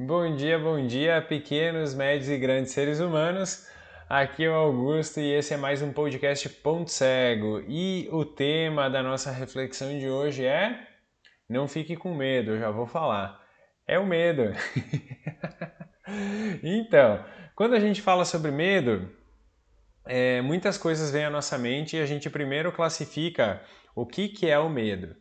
Bom 0.00 0.36
dia, 0.36 0.56
bom 0.60 0.86
dia, 0.86 1.20
pequenos, 1.20 1.92
médios 1.92 2.28
e 2.28 2.38
grandes 2.38 2.70
seres 2.70 3.00
humanos. 3.00 3.66
Aqui 4.08 4.44
é 4.44 4.48
o 4.48 4.54
Augusto 4.54 5.18
e 5.18 5.32
esse 5.32 5.54
é 5.54 5.56
mais 5.56 5.82
um 5.82 5.92
podcast 5.92 6.48
Ponto 6.48 6.88
Cego. 6.88 7.64
E 7.66 8.08
o 8.12 8.24
tema 8.24 8.88
da 8.88 9.02
nossa 9.02 9.32
reflexão 9.32 9.98
de 9.98 10.08
hoje 10.08 10.46
é 10.46 10.86
Não 11.48 11.66
fique 11.66 11.96
com 11.96 12.14
medo, 12.14 12.52
eu 12.52 12.60
já 12.60 12.70
vou 12.70 12.86
falar. 12.86 13.44
É 13.88 13.98
o 13.98 14.06
medo. 14.06 14.52
então, 16.62 17.24
quando 17.56 17.74
a 17.74 17.80
gente 17.80 18.00
fala 18.00 18.24
sobre 18.24 18.52
medo, 18.52 19.10
é, 20.06 20.40
muitas 20.40 20.78
coisas 20.78 21.10
vêm 21.10 21.24
à 21.24 21.30
nossa 21.30 21.58
mente 21.58 21.96
e 21.96 22.00
a 22.00 22.06
gente 22.06 22.30
primeiro 22.30 22.70
classifica 22.70 23.60
o 23.96 24.06
que, 24.06 24.28
que 24.28 24.48
é 24.48 24.60
o 24.60 24.70
medo. 24.70 25.16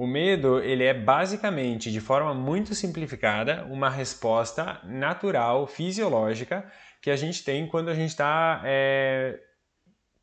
O 0.00 0.06
medo, 0.06 0.60
ele 0.60 0.82
é 0.82 0.94
basicamente, 0.94 1.92
de 1.92 2.00
forma 2.00 2.32
muito 2.32 2.74
simplificada, 2.74 3.66
uma 3.66 3.90
resposta 3.90 4.80
natural, 4.82 5.66
fisiológica, 5.66 6.64
que 7.02 7.10
a 7.10 7.16
gente 7.16 7.44
tem 7.44 7.66
quando 7.66 7.90
a 7.90 7.94
gente 7.94 8.08
está 8.08 8.62
é, 8.64 9.38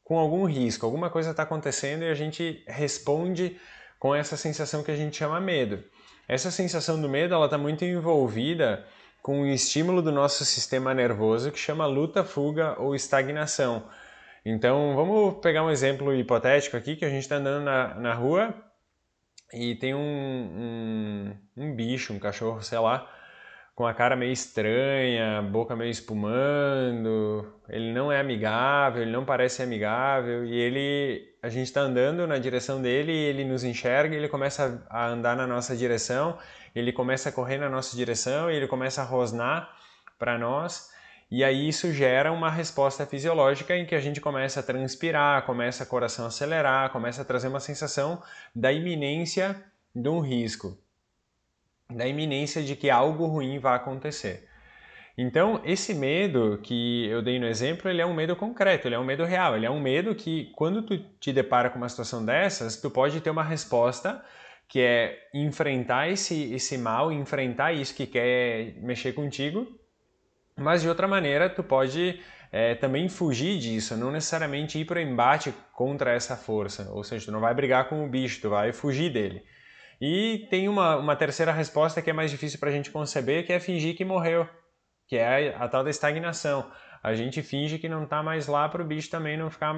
com 0.03 0.17
algum 0.17 0.45
risco, 0.45 0.83
alguma 0.83 1.11
coisa 1.11 1.29
está 1.29 1.43
acontecendo 1.43 2.01
e 2.01 2.09
a 2.09 2.15
gente 2.15 2.63
responde 2.67 3.55
com 3.99 4.15
essa 4.15 4.35
sensação 4.35 4.81
que 4.81 4.89
a 4.89 4.95
gente 4.95 5.15
chama 5.15 5.39
medo. 5.39 5.83
Essa 6.27 6.49
sensação 6.49 6.99
do 6.99 7.07
medo, 7.07 7.35
ela 7.35 7.45
está 7.45 7.59
muito 7.59 7.85
envolvida 7.85 8.83
com 9.21 9.41
um 9.41 9.45
estímulo 9.45 10.01
do 10.01 10.11
nosso 10.11 10.43
sistema 10.43 10.91
nervoso 10.91 11.51
que 11.51 11.59
chama 11.59 11.85
luta, 11.85 12.23
fuga 12.23 12.75
ou 12.81 12.95
estagnação. 12.95 13.87
Então, 14.43 14.95
vamos 14.95 15.35
pegar 15.39 15.63
um 15.63 15.69
exemplo 15.69 16.15
hipotético 16.15 16.75
aqui, 16.75 16.95
que 16.95 17.05
a 17.05 17.09
gente 17.09 17.21
está 17.21 17.35
andando 17.35 17.63
na, 17.63 17.93
na 17.93 18.13
rua 18.15 18.66
e 19.53 19.75
tem 19.75 19.93
um, 19.95 19.99
um, 19.99 21.37
um 21.55 21.75
bicho, 21.75 22.13
um 22.13 22.19
cachorro, 22.19 22.61
sei 22.61 22.79
lá, 22.79 23.09
com 23.75 23.85
a 23.85 23.93
cara 23.93 24.15
meio 24.15 24.31
estranha, 24.31 25.41
boca 25.41 25.75
meio 25.75 25.91
espumando, 25.91 27.53
ele 27.69 27.93
não 27.93 28.11
é 28.11 28.19
amigável, 28.19 29.03
ele 29.03 29.11
não 29.11 29.23
parece 29.23 29.61
amigável. 29.61 30.45
E 30.45 30.53
ele, 30.55 31.35
a 31.41 31.49
gente 31.49 31.67
está 31.67 31.81
andando 31.81 32.25
na 32.25 32.37
direção 32.37 32.81
dele, 32.81 33.11
ele 33.11 33.45
nos 33.45 33.63
enxerga, 33.63 34.15
ele 34.15 34.27
começa 34.27 34.83
a 34.89 35.07
andar 35.07 35.35
na 35.35 35.45
nossa 35.45 35.75
direção, 35.75 36.37
ele 36.75 36.91
começa 36.91 37.29
a 37.29 37.31
correr 37.31 37.57
na 37.57 37.69
nossa 37.69 37.95
direção 37.95 38.49
ele 38.49 38.67
começa 38.67 39.01
a 39.01 39.05
rosnar 39.05 39.69
para 40.19 40.37
nós 40.37 40.91
e 41.29 41.43
aí 41.43 41.67
isso 41.67 41.91
gera 41.91 42.31
uma 42.31 42.49
resposta 42.49 43.05
fisiológica 43.05 43.75
em 43.75 43.85
que 43.85 43.93
a 43.93 43.99
gente 43.99 44.21
começa 44.21 44.61
a 44.61 44.63
transpirar, 44.63 45.45
começa 45.45 45.83
o 45.83 45.87
coração 45.87 46.25
a 46.25 46.29
acelerar, 46.29 46.89
começa 46.91 47.21
a 47.21 47.25
trazer 47.25 47.49
uma 47.49 47.59
sensação 47.59 48.21
da 48.55 48.71
iminência 48.71 49.61
de 49.93 50.07
um 50.07 50.19
risco, 50.19 50.77
da 51.89 52.07
iminência 52.07 52.63
de 52.63 52.77
que 52.77 52.89
algo 52.89 53.25
ruim 53.25 53.59
vai 53.59 53.75
acontecer. 53.75 54.47
Então, 55.17 55.59
esse 55.65 55.93
medo 55.93 56.59
que 56.63 57.07
eu 57.07 57.21
dei 57.21 57.39
no 57.39 57.47
exemplo, 57.47 57.89
ele 57.89 58.01
é 58.01 58.05
um 58.05 58.13
medo 58.13 58.35
concreto, 58.35 58.87
ele 58.87 58.95
é 58.95 58.99
um 58.99 59.03
medo 59.03 59.25
real, 59.25 59.57
ele 59.57 59.65
é 59.65 59.69
um 59.69 59.81
medo 59.81 60.15
que 60.15 60.51
quando 60.55 60.83
tu 60.83 60.97
te 61.19 61.33
depara 61.33 61.69
com 61.69 61.77
uma 61.77 61.89
situação 61.89 62.23
dessas, 62.23 62.79
tu 62.79 62.89
pode 62.89 63.19
ter 63.19 63.31
uma 63.31 63.43
resposta 63.43 64.23
que 64.67 64.79
é 64.79 65.27
enfrentar 65.33 66.07
esse, 66.09 66.53
esse 66.53 66.77
mal, 66.77 67.11
enfrentar 67.11 67.73
isso 67.73 67.95
que 67.95 68.05
quer 68.05 68.75
mexer 68.75 69.13
contigo 69.13 69.67
mas 70.57 70.81
de 70.81 70.89
outra 70.89 71.07
maneira, 71.07 71.49
tu 71.49 71.63
pode 71.63 72.19
é, 72.51 72.75
também 72.75 73.07
fugir 73.07 73.57
disso, 73.59 73.95
não 73.95 74.11
necessariamente 74.11 74.79
ir 74.79 74.85
para 74.85 74.97
o 74.97 75.01
embate 75.01 75.53
contra 75.73 76.11
essa 76.11 76.35
força. 76.35 76.89
Ou 76.91 77.03
seja, 77.03 77.25
tu 77.25 77.31
não 77.31 77.39
vai 77.39 77.53
brigar 77.53 77.87
com 77.87 78.03
o 78.03 78.09
bicho, 78.09 78.41
tu 78.41 78.49
vai 78.49 78.73
fugir 78.73 79.11
dele. 79.11 79.43
E 79.99 80.47
tem 80.49 80.67
uma, 80.67 80.97
uma 80.97 81.15
terceira 81.15 81.51
resposta 81.51 82.01
que 82.01 82.09
é 82.09 82.13
mais 82.13 82.31
difícil 82.31 82.59
para 82.59 82.69
a 82.69 82.71
gente 82.71 82.91
conceber, 82.91 83.45
que 83.45 83.53
é 83.53 83.59
fingir 83.59 83.95
que 83.95 84.05
morreu, 84.05 84.47
que 85.07 85.15
é 85.15 85.55
a, 85.55 85.65
a 85.65 85.67
tal 85.67 85.83
da 85.83 85.89
estagnação. 85.89 86.69
A 87.03 87.13
gente 87.13 87.41
finge 87.41 87.77
que 87.77 87.89
não 87.89 88.03
está 88.03 88.21
mais 88.21 88.47
lá 88.47 88.67
para 88.67 88.81
o 88.81 88.85
bicho 88.85 89.09
também 89.09 89.37
não 89.37 89.49
ficar 89.49 89.75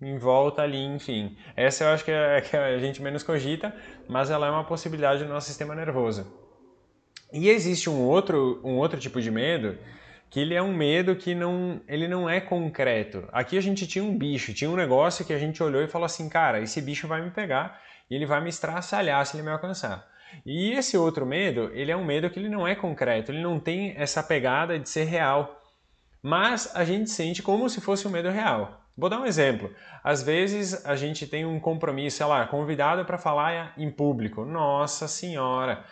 em 0.00 0.18
volta 0.18 0.62
ali, 0.62 0.82
enfim. 0.84 1.36
Essa 1.56 1.84
eu 1.84 1.88
acho 1.90 2.04
que 2.04 2.10
é 2.10 2.40
que 2.40 2.56
a 2.56 2.78
gente 2.78 3.00
menos 3.00 3.22
cogita, 3.22 3.74
mas 4.08 4.30
ela 4.30 4.46
é 4.46 4.50
uma 4.50 4.64
possibilidade 4.64 5.22
do 5.22 5.28
nosso 5.28 5.46
sistema 5.46 5.74
nervoso. 5.74 6.26
E 7.32 7.48
existe 7.48 7.88
um 7.88 8.00
outro, 8.00 8.60
um 8.64 8.76
outro 8.76 8.98
tipo 8.98 9.20
de 9.20 9.30
medo 9.30 9.78
que 10.32 10.40
ele 10.40 10.54
é 10.54 10.62
um 10.62 10.74
medo 10.74 11.14
que 11.14 11.34
não, 11.34 11.82
ele 11.86 12.08
não 12.08 12.28
é 12.28 12.40
concreto. 12.40 13.28
Aqui 13.30 13.58
a 13.58 13.60
gente 13.60 13.86
tinha 13.86 14.02
um 14.02 14.16
bicho, 14.16 14.54
tinha 14.54 14.70
um 14.70 14.74
negócio 14.74 15.26
que 15.26 15.32
a 15.34 15.38
gente 15.38 15.62
olhou 15.62 15.82
e 15.82 15.86
falou 15.86 16.06
assim, 16.06 16.26
cara, 16.26 16.58
esse 16.58 16.80
bicho 16.80 17.06
vai 17.06 17.20
me 17.20 17.30
pegar 17.30 17.78
e 18.10 18.14
ele 18.14 18.24
vai 18.24 18.40
me 18.40 18.48
estraçalhar 18.48 19.26
se 19.26 19.36
ele 19.36 19.42
me 19.42 19.50
alcançar. 19.50 20.08
E 20.46 20.72
esse 20.72 20.96
outro 20.96 21.26
medo, 21.26 21.70
ele 21.74 21.92
é 21.92 21.96
um 21.96 22.04
medo 22.06 22.30
que 22.30 22.38
ele 22.38 22.48
não 22.48 22.66
é 22.66 22.74
concreto, 22.74 23.30
ele 23.30 23.42
não 23.42 23.60
tem 23.60 23.92
essa 23.94 24.22
pegada 24.22 24.78
de 24.78 24.88
ser 24.88 25.04
real, 25.04 25.60
mas 26.22 26.74
a 26.74 26.82
gente 26.82 27.10
sente 27.10 27.42
como 27.42 27.68
se 27.68 27.82
fosse 27.82 28.08
um 28.08 28.10
medo 28.10 28.30
real. 28.30 28.86
Vou 28.96 29.10
dar 29.10 29.20
um 29.20 29.26
exemplo. 29.26 29.70
Às 30.02 30.22
vezes 30.22 30.86
a 30.86 30.96
gente 30.96 31.26
tem 31.26 31.44
um 31.44 31.60
compromisso, 31.60 32.16
sei 32.16 32.26
lá, 32.26 32.46
convidado 32.46 33.04
para 33.04 33.18
falar 33.18 33.74
em 33.76 33.90
público. 33.90 34.46
Nossa 34.46 35.06
senhora, 35.06 35.84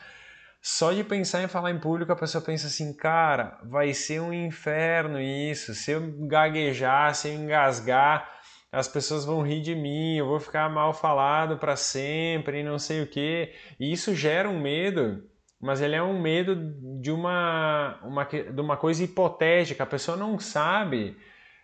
só 0.62 0.92
de 0.92 1.02
pensar 1.02 1.42
em 1.42 1.48
falar 1.48 1.70
em 1.70 1.78
público, 1.80 2.12
a 2.12 2.16
pessoa 2.16 2.44
pensa 2.44 2.66
assim, 2.66 2.92
cara, 2.92 3.58
vai 3.64 3.94
ser 3.94 4.20
um 4.20 4.32
inferno 4.32 5.18
isso. 5.18 5.74
Se 5.74 5.92
eu 5.92 6.02
gaguejar, 6.26 7.14
se 7.14 7.28
eu 7.28 7.34
engasgar, 7.34 8.30
as 8.70 8.86
pessoas 8.86 9.24
vão 9.24 9.42
rir 9.42 9.62
de 9.62 9.74
mim, 9.74 10.16
eu 10.16 10.26
vou 10.26 10.38
ficar 10.38 10.68
mal 10.68 10.92
falado 10.92 11.56
para 11.58 11.76
sempre 11.76 12.60
e 12.60 12.62
não 12.62 12.78
sei 12.78 13.02
o 13.02 13.06
que. 13.06 13.52
E 13.80 13.90
isso 13.90 14.14
gera 14.14 14.48
um 14.48 14.60
medo, 14.60 15.24
mas 15.60 15.80
ele 15.80 15.96
é 15.96 16.02
um 16.02 16.20
medo 16.20 16.54
de 17.00 17.10
uma, 17.10 17.98
uma, 18.04 18.24
de 18.24 18.60
uma 18.60 18.76
coisa 18.76 19.02
hipotética. 19.02 19.82
A 19.84 19.86
pessoa 19.86 20.16
não 20.16 20.38
sabe 20.38 21.16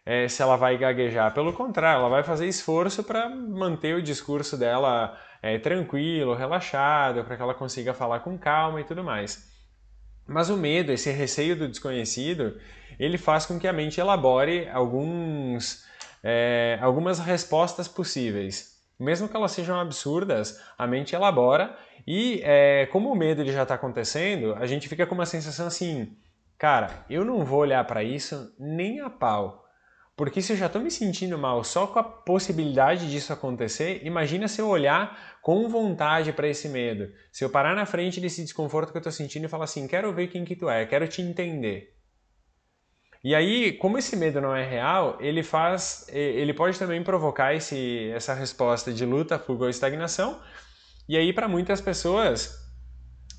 é, 0.06 0.28
se 0.28 0.40
ela 0.40 0.56
vai 0.56 0.78
gaguejar. 0.78 1.34
Pelo 1.34 1.52
contrário, 1.52 1.98
ela 1.98 2.08
vai 2.08 2.22
fazer 2.22 2.46
esforço 2.46 3.02
para 3.02 3.28
manter 3.28 3.96
o 3.96 4.02
discurso 4.02 4.56
dela 4.56 5.18
é, 5.42 5.58
tranquilo, 5.58 6.32
relaxado, 6.32 7.24
para 7.24 7.36
que 7.36 7.42
ela 7.42 7.54
consiga 7.54 7.92
falar 7.92 8.20
com 8.20 8.38
calma 8.38 8.80
e 8.80 8.84
tudo 8.84 9.02
mais. 9.02 9.50
Mas 10.24 10.48
o 10.48 10.56
medo, 10.56 10.92
esse 10.92 11.10
receio 11.10 11.56
do 11.56 11.68
desconhecido, 11.68 12.56
ele 12.98 13.18
faz 13.18 13.46
com 13.46 13.58
que 13.58 13.66
a 13.66 13.72
mente 13.72 14.00
elabore 14.00 14.68
alguns, 14.72 15.84
é, 16.22 16.78
algumas 16.80 17.18
respostas 17.18 17.88
possíveis. 17.88 18.76
Mesmo 18.98 19.28
que 19.28 19.36
elas 19.36 19.52
sejam 19.52 19.78
absurdas, 19.78 20.62
a 20.78 20.86
mente 20.86 21.14
elabora 21.14 21.76
e 22.06 22.40
é, 22.44 22.86
como 22.86 23.12
o 23.12 23.16
medo 23.16 23.42
ele 23.42 23.52
já 23.52 23.64
está 23.64 23.74
acontecendo, 23.74 24.54
a 24.54 24.66
gente 24.66 24.88
fica 24.88 25.04
com 25.04 25.14
uma 25.14 25.26
sensação 25.26 25.66
assim, 25.66 26.16
cara, 26.56 27.04
eu 27.10 27.24
não 27.24 27.44
vou 27.44 27.58
olhar 27.58 27.84
para 27.84 28.02
isso 28.02 28.54
nem 28.58 29.00
a 29.00 29.10
pau. 29.10 29.65
Porque 30.16 30.40
se 30.40 30.54
eu 30.54 30.56
já 30.56 30.64
estou 30.64 30.80
me 30.80 30.90
sentindo 30.90 31.36
mal 31.36 31.62
só 31.62 31.86
com 31.86 31.98
a 31.98 32.02
possibilidade 32.02 33.10
disso 33.10 33.34
acontecer, 33.34 34.00
imagina 34.02 34.48
se 34.48 34.62
eu 34.62 34.68
olhar 34.68 35.36
com 35.42 35.68
vontade 35.68 36.32
para 36.32 36.48
esse 36.48 36.70
medo. 36.70 37.12
Se 37.30 37.44
eu 37.44 37.50
parar 37.50 37.76
na 37.76 37.84
frente 37.84 38.18
desse 38.18 38.42
desconforto 38.42 38.92
que 38.92 38.96
eu 38.96 39.00
estou 39.00 39.12
sentindo 39.12 39.44
e 39.44 39.48
falar 39.48 39.64
assim, 39.64 39.86
quero 39.86 40.14
ver 40.14 40.28
quem 40.28 40.42
que 40.42 40.56
tu 40.56 40.70
é, 40.70 40.86
quero 40.86 41.06
te 41.06 41.20
entender. 41.20 41.94
E 43.22 43.34
aí, 43.34 43.72
como 43.72 43.98
esse 43.98 44.16
medo 44.16 44.40
não 44.40 44.56
é 44.56 44.64
real, 44.64 45.18
ele 45.20 45.42
faz, 45.42 46.06
ele 46.08 46.54
pode 46.54 46.78
também 46.78 47.02
provocar 47.02 47.54
esse, 47.54 48.10
essa 48.14 48.32
resposta 48.32 48.92
de 48.92 49.04
luta, 49.04 49.38
fuga 49.38 49.64
ou 49.64 49.70
estagnação. 49.70 50.40
E 51.06 51.16
aí, 51.16 51.30
para 51.32 51.46
muitas 51.46 51.80
pessoas, 51.80 52.56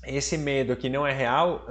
esse 0.06 0.38
medo 0.38 0.76
que 0.76 0.88
não 0.88 1.04
é 1.04 1.12
real 1.12 1.66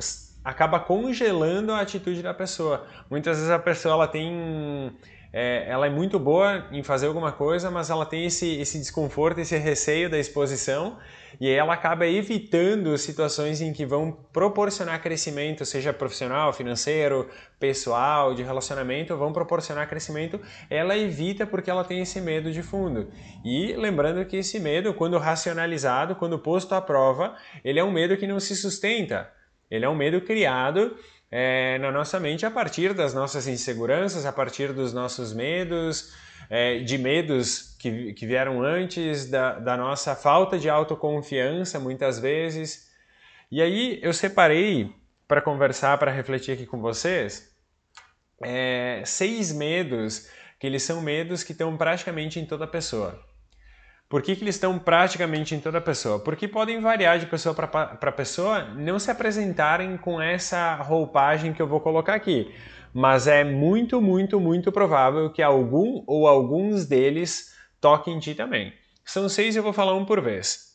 acaba 0.48 0.80
congelando 0.80 1.74
a 1.74 1.82
atitude 1.82 2.24
da 2.24 2.34
pessoa. 2.34 2.88
Muitas 3.10 3.36
vezes 3.36 3.52
a 3.52 3.60
pessoa 3.60 3.96
ela 3.96 4.08
tem 4.08 4.94
é, 5.34 5.66
ela 5.70 5.86
é 5.86 5.90
muito 5.90 6.18
boa 6.18 6.66
em 6.72 6.82
fazer 6.82 7.08
alguma 7.08 7.34
coisa, 7.34 7.70
mas 7.70 7.90
ela 7.90 8.06
tem 8.06 8.26
esse, 8.26 8.56
esse 8.58 8.80
desconforto, 8.80 9.40
esse 9.40 9.58
receio 9.58 10.10
da 10.10 10.18
exposição, 10.18 10.98
e 11.38 11.48
aí 11.48 11.54
ela 11.54 11.74
acaba 11.74 12.08
evitando 12.08 12.98
situações 12.98 13.60
em 13.60 13.74
que 13.74 13.86
vão 13.86 14.18
proporcionar 14.32 15.02
crescimento, 15.02 15.66
seja 15.66 15.92
profissional, 15.92 16.54
financeiro, 16.54 17.28
pessoal, 17.60 18.34
de 18.34 18.42
relacionamento, 18.42 19.18
vão 19.18 19.34
proporcionar 19.34 19.90
crescimento, 19.90 20.40
ela 20.70 20.98
evita 20.98 21.46
porque 21.46 21.70
ela 21.70 21.84
tem 21.84 22.00
esse 22.00 22.22
medo 22.22 22.54
de 22.54 22.64
fundo. 22.64 23.10
E 23.44 23.74
lembrando 23.74 24.26
que 24.26 24.38
esse 24.38 24.62
medo, 24.62 24.94
quando 24.94 25.18
racionalizado, 25.18 26.16
quando 26.16 26.40
posto 26.40 26.74
à 26.74 26.82
prova, 26.82 27.36
ele 27.66 27.80
é 27.80 27.84
um 27.84 27.92
medo 27.92 28.16
que 28.16 28.26
não 28.26 28.40
se 28.40 28.56
sustenta. 28.56 29.36
Ele 29.70 29.86
é 29.86 29.90
um 29.90 29.96
medo 29.96 30.22
criado 30.22 30.98
é, 31.30 31.78
na 31.80 31.92
nossa 31.92 32.20
mente 32.20 32.46
a 32.46 32.52
partir 32.52 32.94
das 32.94 33.14
nossas 33.14 33.48
inseguranças, 33.48 34.26
a 34.26 34.32
partir 34.32 34.74
dos 34.74 34.94
nossos 34.94 35.34
medos, 35.34 36.14
é, 36.50 36.80
de 36.80 36.98
medos 36.98 37.76
que, 37.80 38.14
que 38.14 38.26
vieram 38.26 38.62
antes, 38.64 39.30
da, 39.30 39.60
da 39.60 39.76
nossa 39.76 40.16
falta 40.16 40.58
de 40.58 40.70
autoconfiança, 40.70 41.80
muitas 41.80 42.20
vezes. 42.20 42.90
E 43.52 43.62
aí 43.62 44.00
eu 44.02 44.14
separei 44.14 44.94
para 45.28 45.42
conversar, 45.42 45.98
para 45.98 46.12
refletir 46.12 46.54
aqui 46.54 46.66
com 46.66 46.80
vocês, 46.80 47.54
é, 48.42 49.02
seis 49.06 49.52
medos 49.52 50.30
que 50.60 50.66
eles 50.66 50.84
são 50.84 51.02
medos 51.02 51.44
que 51.44 51.52
estão 51.52 51.76
praticamente 51.78 52.40
em 52.40 52.46
toda 52.46 52.66
pessoa. 52.66 53.27
Por 54.10 54.22
que, 54.22 54.38
que 54.38 54.44
eles 54.44 54.56
estão 54.56 54.80
praticamente 54.80 55.54
em 55.54 55.60
toda 55.60 55.82
pessoa? 55.82 56.18
Porque 56.20 56.48
podem 56.48 56.80
variar 56.80 57.20
de 57.20 57.26
pessoa 57.26 57.54
para 57.54 58.12
pessoa, 58.12 58.64
não 58.74 58.98
se 58.98 59.12
apresentarem 59.12 59.98
com 59.98 60.22
essa 60.22 60.76
roupagem 60.76 61.52
que 61.52 61.62
eu 61.62 61.68
vou 61.68 61.82
colocar 61.82 62.16
aqui. 62.16 62.54
Mas 62.94 63.28
é 63.28 63.44
muito, 63.44 64.02
muito, 64.02 64.40
muito 64.40 64.72
provável 64.72 65.30
que 65.30 65.42
algum 65.42 66.04
ou 66.08 66.26
alguns 66.26 66.86
deles 66.86 67.54
toquem 67.82 68.16
em 68.16 68.20
ti 68.20 68.34
também. 68.34 68.74
São 69.04 69.28
seis 69.28 69.56
e 69.56 69.60
eu 69.60 69.64
vou 69.64 69.74
falar 69.74 69.94
um 69.94 70.06
por 70.06 70.22
vez. 70.22 70.68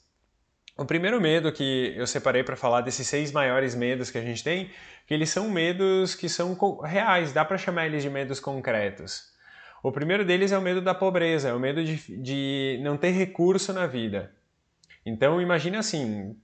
O 0.77 0.85
primeiro 0.85 1.19
medo 1.19 1.51
que 1.53 1.95
eu 1.97 2.07
separei 2.07 2.43
para 2.43 2.57
falar 2.57 2.83
desses 2.83 3.07
seis 3.07 3.33
maiores 3.33 3.75
medos 3.75 4.11
que 4.11 4.19
a 4.19 4.23
gente 4.23 4.45
tem, 4.45 4.71
que 5.07 5.15
eles 5.15 5.31
são 5.31 5.51
medos 5.51 6.15
que 6.15 6.29
são 6.29 6.55
reais, 6.81 7.33
dá 7.33 7.45
para 7.45 7.59
chamar 7.59 7.87
eles 7.87 8.03
de 8.03 8.11
medos 8.11 8.41
concretos. 8.41 9.32
O 9.83 9.91
primeiro 9.91 10.25
deles 10.25 10.53
é 10.53 10.59
o 10.59 10.63
medo 10.63 10.81
da 10.81 10.95
pobreza, 10.95 11.49
é 11.49 11.55
o 11.55 11.59
medo 11.59 11.83
de, 11.83 11.97
de 12.23 12.81
não 12.83 12.97
ter 12.97 13.11
recurso 13.11 13.73
na 13.73 13.87
vida. 13.87 14.33
Então 15.05 15.41
imagina 15.41 15.81
assim, 15.81 16.37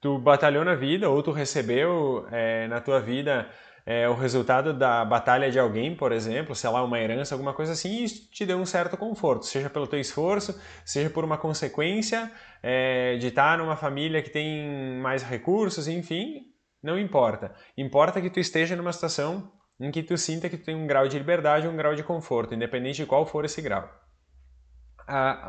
tu 0.00 0.18
batalhou 0.18 0.64
na 0.64 0.74
vida 0.74 1.08
ou 1.08 1.22
tu 1.22 1.30
recebeu 1.30 2.26
é, 2.32 2.66
na 2.66 2.80
tua 2.80 2.98
vida 2.98 3.48
é, 3.86 4.08
o 4.08 4.14
resultado 4.14 4.72
da 4.72 5.04
batalha 5.04 5.50
de 5.50 5.58
alguém, 5.58 5.94
por 5.94 6.10
exemplo, 6.10 6.54
sei 6.54 6.68
lá, 6.70 6.82
uma 6.82 6.98
herança, 6.98 7.34
alguma 7.34 7.54
coisa 7.54 7.72
assim, 7.72 8.00
e 8.00 8.04
isso 8.04 8.30
te 8.30 8.44
deu 8.44 8.58
um 8.58 8.66
certo 8.66 8.96
conforto, 8.96 9.46
seja 9.46 9.70
pelo 9.70 9.86
teu 9.86 10.00
esforço, 10.00 10.60
seja 10.84 11.08
por 11.08 11.24
uma 11.24 11.38
consequência 11.38 12.30
é, 12.62 13.16
de 13.16 13.28
estar 13.28 13.58
numa 13.58 13.76
família 13.76 14.22
que 14.22 14.30
tem 14.30 14.98
mais 15.00 15.22
recursos, 15.22 15.86
enfim, 15.86 16.46
não 16.82 16.98
importa. 16.98 17.54
Importa 17.76 18.20
que 18.20 18.30
tu 18.30 18.40
esteja 18.40 18.74
numa 18.74 18.92
situação 18.92 19.50
em 19.80 19.90
que 19.90 20.02
tu 20.02 20.16
sinta 20.18 20.48
que 20.48 20.58
tu 20.58 20.64
tem 20.64 20.74
um 20.74 20.86
grau 20.86 21.08
de 21.08 21.18
liberdade 21.18 21.66
ou 21.66 21.72
um 21.72 21.76
grau 21.76 21.94
de 21.94 22.02
conforto, 22.02 22.54
independente 22.54 22.96
de 22.96 23.06
qual 23.06 23.24
for 23.24 23.44
esse 23.44 23.62
grau. 23.62 23.88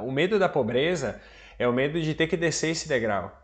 o 0.04 0.12
medo 0.12 0.39
da 0.39 0.48
pobreza 0.48 1.22
é 1.60 1.68
o 1.68 1.74
medo 1.74 2.01
de 2.01 2.16
ter 2.16 2.28
que 2.28 2.38
descer 2.38 2.69
esse 2.69 2.88
degrau, 2.88 3.38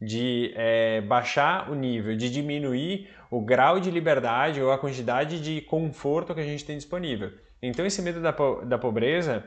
de 0.00 0.52
é, 0.56 1.00
baixar 1.00 1.70
o 1.70 1.74
nível, 1.74 2.16
de 2.16 2.30
diminuir 2.30 3.10
o 3.30 3.40
grau 3.40 3.80
de 3.80 3.90
liberdade 3.90 4.62
ou 4.62 4.70
a 4.70 4.78
quantidade 4.78 5.40
de 5.40 5.60
conforto 5.62 6.34
que 6.34 6.40
a 6.40 6.44
gente 6.44 6.64
tem 6.64 6.76
disponível. 6.76 7.32
Então 7.60 7.84
esse 7.84 8.00
medo 8.00 8.20
da, 8.20 8.30
da 8.64 8.78
pobreza, 8.78 9.44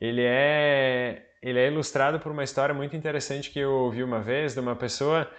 ele 0.00 0.22
é, 0.24 1.26
ele 1.42 1.58
é 1.58 1.66
ilustrado 1.66 2.18
por 2.18 2.32
uma 2.32 2.44
história 2.44 2.74
muito 2.74 2.96
interessante 2.96 3.50
que 3.50 3.58
eu 3.58 3.70
ouvi 3.70 4.02
uma 4.02 4.20
vez 4.20 4.54
de 4.54 4.60
uma 4.60 4.74
pessoa 4.74 5.30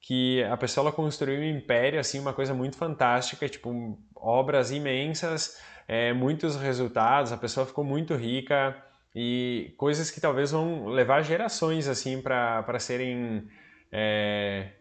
que 0.00 0.42
a 0.44 0.56
pessoa 0.56 0.84
ela 0.84 0.92
construiu 0.92 1.40
um 1.40 1.44
império, 1.44 1.98
assim, 1.98 2.18
uma 2.18 2.32
coisa 2.32 2.54
muito 2.54 2.76
fantástica, 2.76 3.48
tipo, 3.48 3.98
obras 4.14 4.70
imensas, 4.70 5.58
é, 5.86 6.12
muitos 6.12 6.56
resultados, 6.56 7.32
a 7.32 7.36
pessoa 7.36 7.66
ficou 7.66 7.84
muito 7.84 8.14
rica 8.14 8.76
e 9.14 9.74
coisas 9.76 10.10
que 10.10 10.20
talvez 10.20 10.50
vão 10.52 10.86
levar 10.86 11.22
gerações, 11.22 11.88
assim, 11.88 12.20
para 12.20 12.78
serem 12.78 13.48
é, 13.90 14.72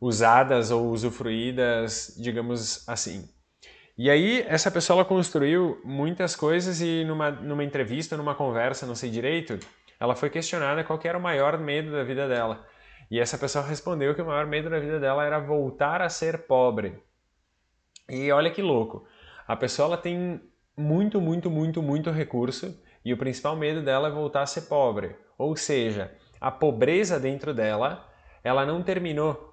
usadas 0.00 0.70
ou 0.70 0.90
usufruídas, 0.90 2.16
digamos 2.20 2.88
assim. 2.88 3.28
E 3.96 4.08
aí, 4.08 4.44
essa 4.46 4.70
pessoa 4.70 4.98
ela 4.98 5.04
construiu 5.04 5.80
muitas 5.84 6.36
coisas 6.36 6.80
e 6.80 7.04
numa, 7.04 7.30
numa 7.30 7.64
entrevista, 7.64 8.16
numa 8.16 8.34
conversa, 8.34 8.86
não 8.86 8.94
sei 8.94 9.10
direito, 9.10 9.58
ela 9.98 10.14
foi 10.14 10.30
questionada 10.30 10.84
qual 10.84 11.00
era 11.02 11.18
o 11.18 11.20
maior 11.20 11.58
medo 11.58 11.90
da 11.90 12.04
vida 12.04 12.28
dela. 12.28 12.64
E 13.10 13.18
essa 13.18 13.38
pessoa 13.38 13.64
respondeu 13.64 14.14
que 14.14 14.22
o 14.22 14.26
maior 14.26 14.46
medo 14.46 14.68
da 14.68 14.78
vida 14.78 15.00
dela 15.00 15.24
era 15.24 15.38
voltar 15.38 16.02
a 16.02 16.08
ser 16.08 16.46
pobre. 16.46 17.02
E 18.08 18.30
olha 18.30 18.50
que 18.50 18.62
louco. 18.62 19.06
A 19.46 19.56
pessoa 19.56 19.86
ela 19.86 19.96
tem 19.96 20.40
muito, 20.76 21.20
muito, 21.20 21.50
muito, 21.50 21.82
muito 21.82 22.10
recurso 22.10 22.78
e 23.04 23.12
o 23.12 23.16
principal 23.16 23.56
medo 23.56 23.82
dela 23.82 24.08
é 24.08 24.12
voltar 24.12 24.42
a 24.42 24.46
ser 24.46 24.62
pobre. 24.62 25.16
Ou 25.38 25.56
seja, 25.56 26.12
a 26.40 26.50
pobreza 26.50 27.18
dentro 27.18 27.54
dela, 27.54 28.06
ela 28.44 28.66
não 28.66 28.82
terminou. 28.82 29.47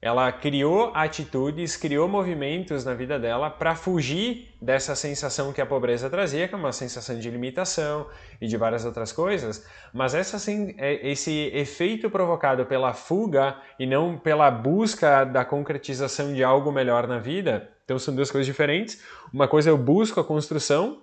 Ela 0.00 0.30
criou 0.30 0.92
atitudes, 0.94 1.76
criou 1.76 2.06
movimentos 2.06 2.84
na 2.84 2.94
vida 2.94 3.18
dela 3.18 3.50
para 3.50 3.74
fugir 3.74 4.48
dessa 4.62 4.94
sensação 4.94 5.52
que 5.52 5.60
a 5.60 5.66
pobreza 5.66 6.08
trazia, 6.08 6.46
que 6.46 6.54
é 6.54 6.56
uma 6.56 6.70
sensação 6.70 7.18
de 7.18 7.28
limitação 7.28 8.06
e 8.40 8.46
de 8.46 8.56
várias 8.56 8.84
outras 8.84 9.10
coisas. 9.10 9.66
Mas 9.92 10.14
essa, 10.14 10.38
é, 10.78 11.10
esse 11.10 11.50
efeito 11.52 12.08
provocado 12.08 12.64
pela 12.64 12.92
fuga 12.92 13.56
e 13.76 13.86
não 13.86 14.16
pela 14.16 14.48
busca 14.52 15.24
da 15.24 15.44
concretização 15.44 16.32
de 16.32 16.44
algo 16.44 16.70
melhor 16.70 17.08
na 17.08 17.18
vida, 17.18 17.68
então 17.84 17.98
são 17.98 18.14
duas 18.14 18.30
coisas 18.30 18.46
diferentes. 18.46 19.02
Uma 19.32 19.48
coisa 19.48 19.70
eu 19.70 19.76
busco 19.76 20.20
a 20.20 20.24
construção 20.24 21.02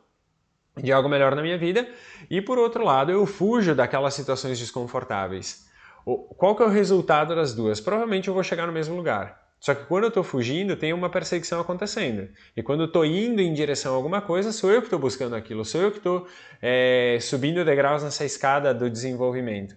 de 0.78 0.94
algo 0.94 1.10
melhor 1.10 1.36
na 1.36 1.42
minha 1.42 1.58
vida 1.58 1.86
e 2.30 2.42
por 2.42 2.58
outro 2.58 2.84
lado 2.84 3.12
eu 3.12 3.26
fujo 3.26 3.76
daquelas 3.76 4.14
situações 4.14 4.58
desconfortáveis. 4.58 5.65
Qual 6.06 6.56
que 6.56 6.62
é 6.62 6.66
o 6.66 6.70
resultado 6.70 7.36
das 7.36 7.56
duas? 7.56 7.82
Provavelmente 7.82 8.28
eu 8.28 8.34
vou 8.34 8.44
chegar 8.44 8.68
no 8.68 8.74
mesmo 8.74 8.96
lugar. 8.96 9.44
Só 9.60 9.74
que 9.74 9.86
quando 9.86 10.04
eu 10.04 10.10
estou 10.10 10.24
fugindo, 10.24 10.76
tem 10.76 10.94
uma 10.94 11.10
perseguição 11.10 11.60
acontecendo. 11.60 12.30
E 12.56 12.62
quando 12.62 12.82
eu 12.82 12.86
estou 12.86 13.04
indo 13.04 13.42
em 13.42 13.52
direção 13.52 13.94
a 13.94 13.96
alguma 13.96 14.22
coisa, 14.22 14.52
sou 14.52 14.70
eu 14.70 14.82
que 14.82 14.86
estou 14.86 15.00
buscando 15.00 15.36
aquilo, 15.36 15.66
sou 15.66 15.82
eu 15.82 15.90
que 15.90 15.98
estou 15.98 16.28
é, 16.62 17.18
subindo 17.20 17.66
degraus 17.66 18.04
nessa 18.04 18.24
escada 18.24 18.72
do 18.74 18.88
desenvolvimento. 18.88 19.76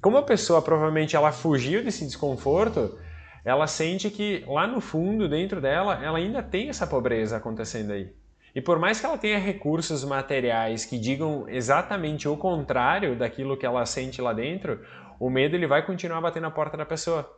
Como 0.00 0.18
a 0.18 0.22
pessoa 0.22 0.60
provavelmente 0.60 1.14
ela 1.14 1.30
fugiu 1.30 1.84
desse 1.84 2.04
desconforto, 2.04 2.98
ela 3.44 3.68
sente 3.68 4.10
que 4.10 4.44
lá 4.48 4.66
no 4.66 4.80
fundo, 4.80 5.28
dentro 5.28 5.60
dela, 5.60 6.02
ela 6.02 6.18
ainda 6.18 6.42
tem 6.42 6.68
essa 6.68 6.86
pobreza 6.86 7.36
acontecendo 7.36 7.92
aí. 7.92 8.12
E 8.54 8.60
por 8.60 8.78
mais 8.78 9.00
que 9.00 9.06
ela 9.06 9.16
tenha 9.16 9.38
recursos 9.38 10.04
materiais 10.04 10.84
que 10.84 10.98
digam 10.98 11.48
exatamente 11.48 12.28
o 12.28 12.36
contrário 12.36 13.16
daquilo 13.16 13.56
que 13.56 13.64
ela 13.64 13.86
sente 13.86 14.20
lá 14.20 14.32
dentro, 14.32 14.80
o 15.22 15.30
medo 15.30 15.54
ele 15.54 15.68
vai 15.68 15.86
continuar 15.86 16.20
batendo 16.20 16.42
na 16.42 16.50
porta 16.50 16.76
da 16.76 16.84
pessoa. 16.84 17.32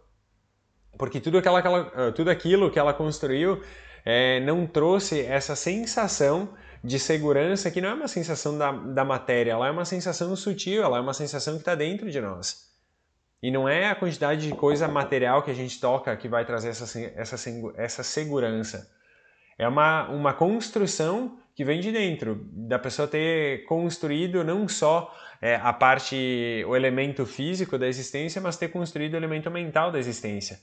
Porque 0.99 1.21
tudo, 1.21 1.37
aquela, 1.37 1.59
aquela, 1.59 1.93
eh, 1.95 2.13
tudo 2.13 2.31
aquilo 2.31 2.71
que 2.71 2.79
ela 2.79 2.95
construiu 2.95 3.63
é, 4.07 4.41
não 4.41 4.67
trouxe 4.67 5.21
essa 5.21 5.55
sensação 5.55 6.55
de 6.83 6.99
segurança 6.99 7.71
que 7.71 7.83
não 7.83 7.91
é 7.91 7.95
uma 7.95 8.09
sensação 8.09 8.57
da, 8.57 8.73
da 8.73 9.05
matéria, 9.05 9.53
ela 9.53 9.69
é 9.69 9.71
uma 9.71 9.85
sensação 9.85 10.35
sutil, 10.35 10.83
ela 10.83 10.97
é 10.97 11.01
uma 11.01 11.13
sensação 11.13 11.55
que 11.55 11.61
está 11.61 11.75
dentro 11.75 12.11
de 12.11 12.23
nós. 12.23 12.73
E 13.43 13.51
não 13.51 13.69
é 13.69 13.91
a 13.91 13.95
quantidade 13.95 14.49
de 14.49 14.55
coisa 14.55 14.89
material 14.89 15.43
que 15.43 15.51
a 15.51 15.55
gente 15.55 15.79
toca 15.79 16.17
que 16.17 16.27
vai 16.27 16.47
trazer 16.47 16.71
essa, 16.71 16.99
essa, 16.99 17.37
essa 17.77 18.03
segurança. 18.03 18.91
É 19.59 19.69
uma, 19.69 20.09
uma 20.09 20.33
construção 20.33 21.39
que 21.55 21.65
vem 21.65 21.81
de 21.81 21.93
dentro, 21.93 22.49
da 22.51 22.79
pessoa 22.79 23.07
ter 23.07 23.67
construído 23.67 24.43
não 24.43 24.67
só 24.67 25.15
é, 25.41 25.57
a 25.57 25.73
parte, 25.73 26.65
o 26.67 26.75
elemento 26.75 27.27
físico 27.27 27.79
da 27.79 27.87
existência, 27.87 28.41
mas 28.41 28.57
ter 28.57 28.69
construído 28.69 29.15
o 29.15 29.17
elemento 29.17 29.51
mental 29.51 29.91
da 29.91 29.99
existência. 29.99 30.59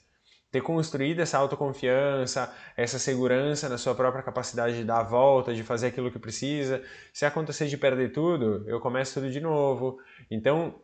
Ter 0.52 0.62
construído 0.62 1.22
essa 1.22 1.38
autoconfiança, 1.38 2.54
essa 2.76 3.00
segurança 3.00 3.70
na 3.70 3.78
sua 3.78 3.96
própria 3.96 4.22
capacidade 4.22 4.76
de 4.76 4.84
dar 4.84 5.00
a 5.00 5.04
volta, 5.04 5.54
de 5.54 5.64
fazer 5.64 5.88
aquilo 5.88 6.12
que 6.12 6.20
precisa. 6.20 6.84
Se 7.14 7.26
acontecer 7.26 7.68
de 7.68 7.78
perder 7.78 8.12
tudo, 8.12 8.64
eu 8.68 8.80
começo 8.80 9.14
tudo 9.14 9.32
de 9.32 9.40
novo. 9.40 9.98
Então, 10.30 10.76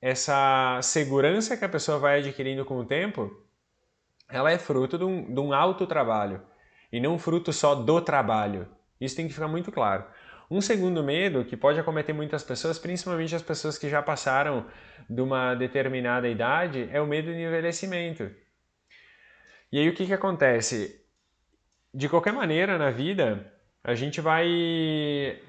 essa 0.00 0.80
segurança 0.82 1.56
que 1.56 1.64
a 1.64 1.68
pessoa 1.68 1.98
vai 1.98 2.18
adquirindo 2.18 2.64
com 2.64 2.78
o 2.78 2.84
tempo, 2.84 3.30
ela 4.28 4.50
é 4.50 4.58
fruto 4.58 4.98
de 4.98 5.04
um, 5.04 5.32
de 5.32 5.40
um 5.40 5.52
alto 5.52 5.86
trabalho 5.86 6.42
e 6.92 7.00
não 7.00 7.18
fruto 7.18 7.52
só 7.52 7.74
do 7.74 8.00
trabalho. 8.00 8.68
Isso 9.00 9.16
tem 9.16 9.26
que 9.26 9.34
ficar 9.34 9.48
muito 9.48 9.72
claro. 9.72 10.04
Um 10.54 10.60
segundo 10.60 11.02
medo 11.02 11.44
que 11.44 11.56
pode 11.56 11.80
acometer 11.80 12.14
muitas 12.14 12.44
pessoas, 12.44 12.78
principalmente 12.78 13.34
as 13.34 13.42
pessoas 13.42 13.76
que 13.76 13.88
já 13.88 14.00
passaram 14.00 14.64
de 15.10 15.20
uma 15.20 15.52
determinada 15.56 16.28
idade, 16.28 16.88
é 16.92 17.00
o 17.00 17.06
medo 17.08 17.32
de 17.32 17.42
envelhecimento. 17.42 18.30
E 19.72 19.80
aí 19.80 19.88
o 19.88 19.92
que, 19.92 20.06
que 20.06 20.14
acontece? 20.14 21.04
De 21.92 22.08
qualquer 22.08 22.32
maneira, 22.32 22.78
na 22.78 22.92
vida, 22.92 23.52
a 23.82 23.96
gente 23.96 24.20
vai 24.20 25.40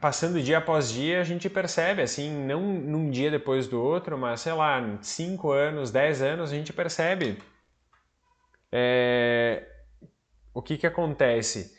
passando 0.00 0.42
dia 0.42 0.56
após 0.56 0.90
dia, 0.90 1.20
a 1.20 1.24
gente 1.24 1.50
percebe, 1.50 2.00
assim, 2.00 2.32
não 2.46 2.62
num 2.62 3.10
dia 3.10 3.30
depois 3.30 3.68
do 3.68 3.82
outro, 3.82 4.16
mas 4.16 4.40
sei 4.40 4.54
lá, 4.54 4.98
5 5.02 5.52
anos, 5.52 5.90
10 5.90 6.22
anos, 6.22 6.50
a 6.50 6.54
gente 6.54 6.72
percebe 6.72 7.36
é, 8.72 9.66
o 10.54 10.62
que, 10.62 10.78
que 10.78 10.86
acontece 10.86 11.78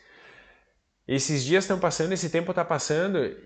esses 1.06 1.44
dias 1.44 1.64
estão 1.64 1.78
passando, 1.78 2.12
esse 2.12 2.30
tempo 2.30 2.50
está 2.50 2.64
passando 2.64 3.36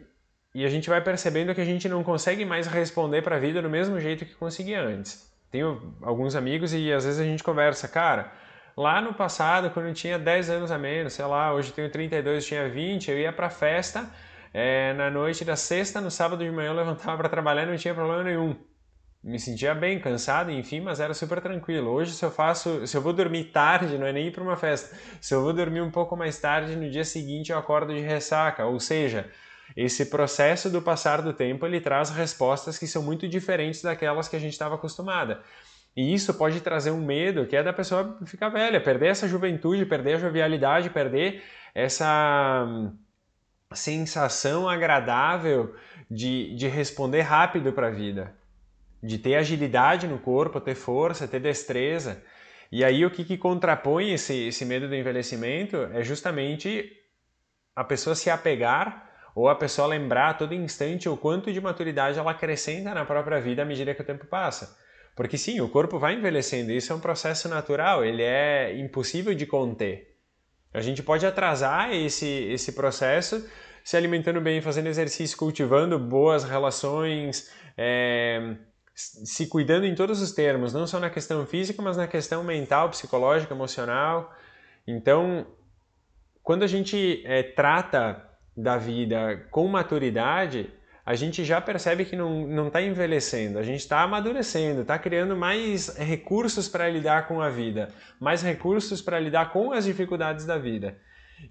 e 0.54 0.64
a 0.64 0.68
gente 0.68 0.88
vai 0.88 1.00
percebendo 1.02 1.54
que 1.54 1.60
a 1.60 1.64
gente 1.64 1.88
não 1.88 2.02
consegue 2.02 2.44
mais 2.44 2.66
responder 2.66 3.22
para 3.22 3.36
a 3.36 3.38
vida 3.38 3.60
do 3.60 3.68
mesmo 3.70 3.98
jeito 4.00 4.24
que 4.24 4.34
conseguia 4.34 4.82
antes. 4.82 5.30
Tenho 5.50 5.94
alguns 6.02 6.34
amigos 6.34 6.72
e 6.72 6.92
às 6.92 7.04
vezes 7.04 7.20
a 7.20 7.24
gente 7.24 7.42
conversa, 7.42 7.88
cara, 7.88 8.32
lá 8.76 9.00
no 9.00 9.14
passado, 9.14 9.70
quando 9.70 9.88
eu 9.88 9.94
tinha 9.94 10.18
10 10.18 10.50
anos 10.50 10.70
a 10.70 10.78
menos, 10.78 11.14
sei 11.14 11.24
lá, 11.24 11.52
hoje 11.52 11.72
tenho 11.72 11.90
32, 11.90 12.42
eu 12.42 12.48
tinha 12.48 12.68
20, 12.68 13.10
eu 13.10 13.18
ia 13.18 13.32
para 13.32 13.48
festa 13.48 14.10
é, 14.52 14.92
na 14.94 15.10
noite 15.10 15.44
da 15.44 15.56
sexta, 15.56 16.00
no 16.00 16.10
sábado 16.10 16.44
de 16.44 16.50
manhã 16.50 16.68
eu 16.70 16.74
levantava 16.74 17.16
para 17.16 17.28
trabalhar 17.28 17.66
não 17.66 17.76
tinha 17.76 17.94
problema 17.94 18.24
nenhum 18.24 18.56
me 19.22 19.38
sentia 19.38 19.74
bem, 19.74 19.98
cansado, 19.98 20.50
enfim, 20.50 20.80
mas 20.80 21.00
era 21.00 21.12
super 21.12 21.40
tranquilo. 21.40 21.90
Hoje, 21.90 22.12
se 22.12 22.24
eu 22.24 22.30
faço, 22.30 22.86
se 22.86 22.96
eu 22.96 23.00
vou 23.00 23.12
dormir 23.12 23.44
tarde, 23.44 23.98
não 23.98 24.06
é 24.06 24.12
nem 24.12 24.28
ir 24.28 24.30
para 24.30 24.42
uma 24.42 24.56
festa, 24.56 24.96
se 25.20 25.34
eu 25.34 25.42
vou 25.42 25.52
dormir 25.52 25.80
um 25.80 25.90
pouco 25.90 26.16
mais 26.16 26.38
tarde, 26.38 26.76
no 26.76 26.88
dia 26.88 27.04
seguinte 27.04 27.50
eu 27.50 27.58
acordo 27.58 27.92
de 27.92 28.00
ressaca. 28.00 28.64
Ou 28.64 28.78
seja, 28.78 29.28
esse 29.76 30.06
processo 30.06 30.70
do 30.70 30.80
passar 30.80 31.22
do 31.22 31.32
tempo 31.32 31.66
ele 31.66 31.80
traz 31.80 32.10
respostas 32.10 32.78
que 32.78 32.86
são 32.86 33.02
muito 33.02 33.26
diferentes 33.28 33.82
daquelas 33.82 34.28
que 34.28 34.36
a 34.36 34.38
gente 34.38 34.52
estava 34.52 34.76
acostumada. 34.76 35.42
E 35.96 36.12
isso 36.12 36.34
pode 36.34 36.60
trazer 36.60 36.90
um 36.90 37.04
medo 37.04 37.46
que 37.46 37.56
é 37.56 37.62
da 37.62 37.72
pessoa 37.72 38.18
ficar 38.26 38.50
velha, 38.50 38.80
perder 38.80 39.08
essa 39.08 39.26
juventude, 39.26 39.86
perder 39.86 40.16
a 40.16 40.18
jovialidade, 40.18 40.90
perder 40.90 41.42
essa 41.74 42.64
hum, 42.68 42.94
sensação 43.72 44.68
agradável 44.68 45.74
de, 46.10 46.54
de 46.54 46.68
responder 46.68 47.22
rápido 47.22 47.72
para 47.72 47.88
a 47.88 47.90
vida, 47.90 48.34
de 49.02 49.18
ter 49.18 49.36
agilidade 49.36 50.06
no 50.06 50.18
corpo, 50.18 50.60
ter 50.60 50.74
força, 50.74 51.28
ter 51.28 51.40
destreza. 51.40 52.22
E 52.70 52.84
aí 52.84 53.04
o 53.04 53.10
que, 53.10 53.24
que 53.24 53.38
contrapõe 53.38 54.12
esse, 54.12 54.48
esse 54.48 54.64
medo 54.64 54.88
do 54.88 54.94
envelhecimento 54.94 55.76
é 55.92 56.02
justamente 56.02 56.90
a 57.74 57.84
pessoa 57.84 58.14
se 58.14 58.30
apegar 58.30 59.06
ou 59.34 59.48
a 59.48 59.54
pessoa 59.54 59.86
lembrar 59.86 60.30
a 60.30 60.34
todo 60.34 60.54
instante 60.54 61.08
o 61.08 61.16
quanto 61.16 61.52
de 61.52 61.60
maturidade 61.60 62.18
ela 62.18 62.30
acrescenta 62.30 62.94
na 62.94 63.04
própria 63.04 63.40
vida 63.40 63.62
à 63.62 63.64
medida 63.64 63.94
que 63.94 64.00
o 64.00 64.04
tempo 64.04 64.26
passa. 64.26 64.76
Porque 65.14 65.38
sim, 65.38 65.60
o 65.60 65.68
corpo 65.68 65.98
vai 65.98 66.14
envelhecendo, 66.14 66.72
isso 66.72 66.92
é 66.92 66.96
um 66.96 67.00
processo 67.00 67.48
natural, 67.48 68.04
ele 68.04 68.22
é 68.22 68.76
impossível 68.78 69.34
de 69.34 69.46
conter. 69.46 70.16
A 70.72 70.80
gente 70.80 71.02
pode 71.02 71.24
atrasar 71.24 71.94
esse, 71.94 72.26
esse 72.26 72.72
processo 72.72 73.46
se 73.82 73.96
alimentando 73.96 74.40
bem, 74.40 74.60
fazendo 74.60 74.88
exercício, 74.88 75.38
cultivando 75.38 75.98
boas 75.98 76.44
relações, 76.44 77.50
é, 77.78 78.56
se 78.96 79.46
cuidando 79.46 79.84
em 79.84 79.94
todos 79.94 80.22
os 80.22 80.32
termos, 80.32 80.72
não 80.72 80.86
só 80.86 80.98
na 80.98 81.10
questão 81.10 81.44
física, 81.46 81.82
mas 81.82 81.98
na 81.98 82.06
questão 82.06 82.42
mental, 82.42 82.88
psicológica, 82.88 83.52
emocional. 83.52 84.34
Então, 84.86 85.46
quando 86.42 86.62
a 86.62 86.66
gente 86.66 87.22
é, 87.26 87.42
trata 87.42 88.26
da 88.56 88.78
vida 88.78 89.46
com 89.50 89.68
maturidade, 89.68 90.70
a 91.04 91.14
gente 91.14 91.44
já 91.44 91.60
percebe 91.60 92.06
que 92.06 92.16
não 92.16 92.66
está 92.66 92.80
envelhecendo, 92.80 93.58
a 93.58 93.62
gente 93.62 93.80
está 93.80 94.00
amadurecendo, 94.00 94.80
está 94.80 94.98
criando 94.98 95.36
mais 95.36 95.96
recursos 95.98 96.66
para 96.66 96.88
lidar 96.88 97.28
com 97.28 97.40
a 97.40 97.50
vida, 97.50 97.90
mais 98.18 98.42
recursos 98.42 99.02
para 99.02 99.20
lidar 99.20 99.52
com 99.52 99.72
as 99.72 99.84
dificuldades 99.84 100.46
da 100.46 100.56
vida. 100.56 100.98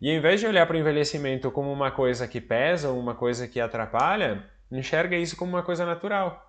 E 0.02 0.10
em 0.10 0.20
vez 0.20 0.40
de 0.40 0.48
olhar 0.48 0.66
para 0.66 0.76
o 0.76 0.80
envelhecimento 0.80 1.52
como 1.52 1.72
uma 1.72 1.92
coisa 1.92 2.28
que 2.28 2.42
pesa 2.42 2.90
uma 2.90 3.14
coisa 3.14 3.48
que 3.48 3.62
atrapalha, 3.62 4.44
enxerga 4.72 5.16
isso 5.16 5.38
como 5.38 5.52
uma 5.52 5.64
coisa 5.64 5.86
natural. 5.86 6.45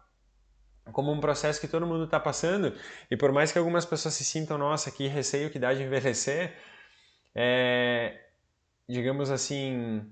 Como 0.93 1.13
um 1.13 1.21
processo 1.21 1.61
que 1.61 1.69
todo 1.69 1.87
mundo 1.87 2.05
está 2.05 2.21
passando, 2.21 2.73
e 3.11 3.17
por 3.17 3.33
mais 3.33 3.53
que 3.53 3.59
algumas 3.59 3.85
pessoas 3.85 4.15
se 4.15 4.25
sintam, 4.25 4.57
nossa, 4.57 4.91
que 4.91 5.07
receio 5.09 5.51
que 5.51 5.59
dá 5.59 5.75
de 5.75 5.83
envelhecer, 5.83 6.55
é, 7.35 8.19
digamos 8.89 9.31
assim, 9.31 10.09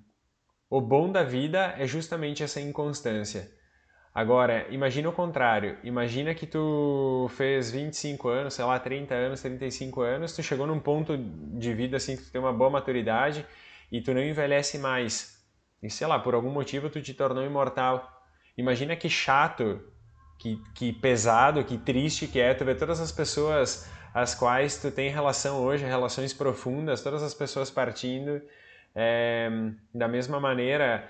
o 0.69 0.81
bom 0.81 1.11
da 1.11 1.23
vida 1.23 1.75
é 1.79 1.87
justamente 1.87 2.43
essa 2.43 2.61
inconstância. 2.61 3.51
Agora, 4.15 4.67
imagina 4.71 5.09
o 5.09 5.13
contrário. 5.13 5.77
Imagina 5.83 6.35
que 6.35 6.47
tu 6.47 7.29
fez 7.37 7.71
25 7.71 8.29
anos, 8.29 8.55
sei 8.55 8.65
lá, 8.65 8.79
30 8.79 9.13
anos, 9.15 9.41
35 9.41 10.03
anos, 10.03 10.37
tu 10.37 10.43
chegou 10.43 10.67
num 10.67 10.79
ponto 10.79 11.17
de 11.19 11.75
vida 11.75 11.97
assim 11.97 12.17
que 12.17 12.23
tu 12.23 12.31
tem 12.31 12.41
uma 12.41 12.53
boa 12.53 12.71
maturidade 12.71 13.45
e 13.91 14.01
tu 14.01 14.15
não 14.15 14.23
envelhece 14.23 14.79
mais. 14.79 15.45
E 15.83 15.91
sei 15.91 16.07
lá, 16.07 16.19
por 16.19 16.35
algum 16.35 16.51
motivo 16.51 16.89
tu 16.89 17.03
te 17.03 17.13
tornou 17.13 17.45
imortal. 17.45 18.25
Imagina 18.57 18.95
que 18.95 19.09
chato, 19.09 19.83
que, 20.39 20.61
que 20.75 20.93
pesado, 20.93 21.65
que 21.65 21.79
triste 21.79 22.27
que 22.27 22.41
é 22.41 22.55
tu 22.55 22.65
ver 22.65 22.77
todas 22.77 23.01
as 23.01 23.13
pessoas 23.13 23.89
as 24.15 24.33
quais 24.33 24.79
tu 24.79 24.93
tem 24.93 25.11
relação 25.11 25.61
hoje, 25.61 25.85
relações 25.85 26.33
profundas, 26.33 27.03
todas 27.03 27.21
as 27.21 27.35
pessoas 27.35 27.69
partindo 27.69 28.41
é, 28.95 29.51
da 29.93 30.07
mesma 30.07 30.39
maneira 30.39 31.05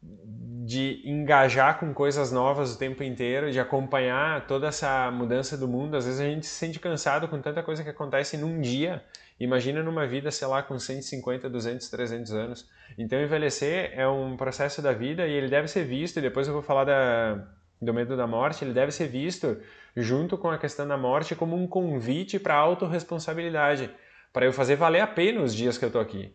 de 0.00 1.00
engajar 1.06 1.80
com 1.80 1.94
coisas 1.94 2.30
novas 2.30 2.74
o 2.74 2.78
tempo 2.78 3.02
inteiro, 3.02 3.50
de 3.50 3.58
acompanhar 3.58 4.46
toda 4.46 4.68
essa 4.68 5.10
mudança 5.10 5.56
do 5.56 5.66
mundo. 5.66 5.96
Às 5.96 6.04
vezes 6.04 6.20
a 6.20 6.24
gente 6.24 6.46
se 6.46 6.52
sente 6.52 6.78
cansado 6.78 7.26
com 7.26 7.40
tanta 7.40 7.62
coisa 7.62 7.82
que 7.82 7.88
acontece 7.88 8.36
num 8.36 8.60
dia. 8.60 9.02
Imagina 9.40 9.82
numa 9.82 10.06
vida, 10.06 10.30
sei 10.30 10.46
lá, 10.46 10.62
com 10.62 10.78
150, 10.78 11.48
200, 11.48 11.88
300 11.88 12.32
anos. 12.32 12.70
Então 12.98 13.18
envelhecer 13.20 13.92
é 13.94 14.06
um 14.06 14.36
processo 14.36 14.82
da 14.82 14.92
vida 14.92 15.26
e 15.26 15.32
ele 15.32 15.48
deve 15.48 15.66
ser 15.66 15.84
visto, 15.84 16.18
e 16.18 16.22
depois 16.22 16.46
eu 16.46 16.52
vou 16.52 16.62
falar 16.62 16.84
da, 16.84 17.48
do 17.80 17.94
medo 17.94 18.16
da 18.16 18.26
morte, 18.26 18.64
ele 18.64 18.72
deve 18.72 18.92
ser 18.92 19.08
visto 19.08 19.60
junto 19.96 20.36
com 20.36 20.50
a 20.50 20.58
questão 20.58 20.86
da 20.86 20.96
morte 20.96 21.34
como 21.34 21.56
um 21.56 21.66
convite 21.66 22.38
para 22.38 22.54
a 22.54 22.58
autorresponsabilidade, 22.58 23.90
para 24.32 24.46
eu 24.46 24.52
fazer 24.52 24.76
valer 24.76 25.00
a 25.00 25.06
pena 25.06 25.42
os 25.42 25.54
dias 25.54 25.78
que 25.78 25.84
eu 25.84 25.88
estou 25.88 26.00
aqui 26.00 26.34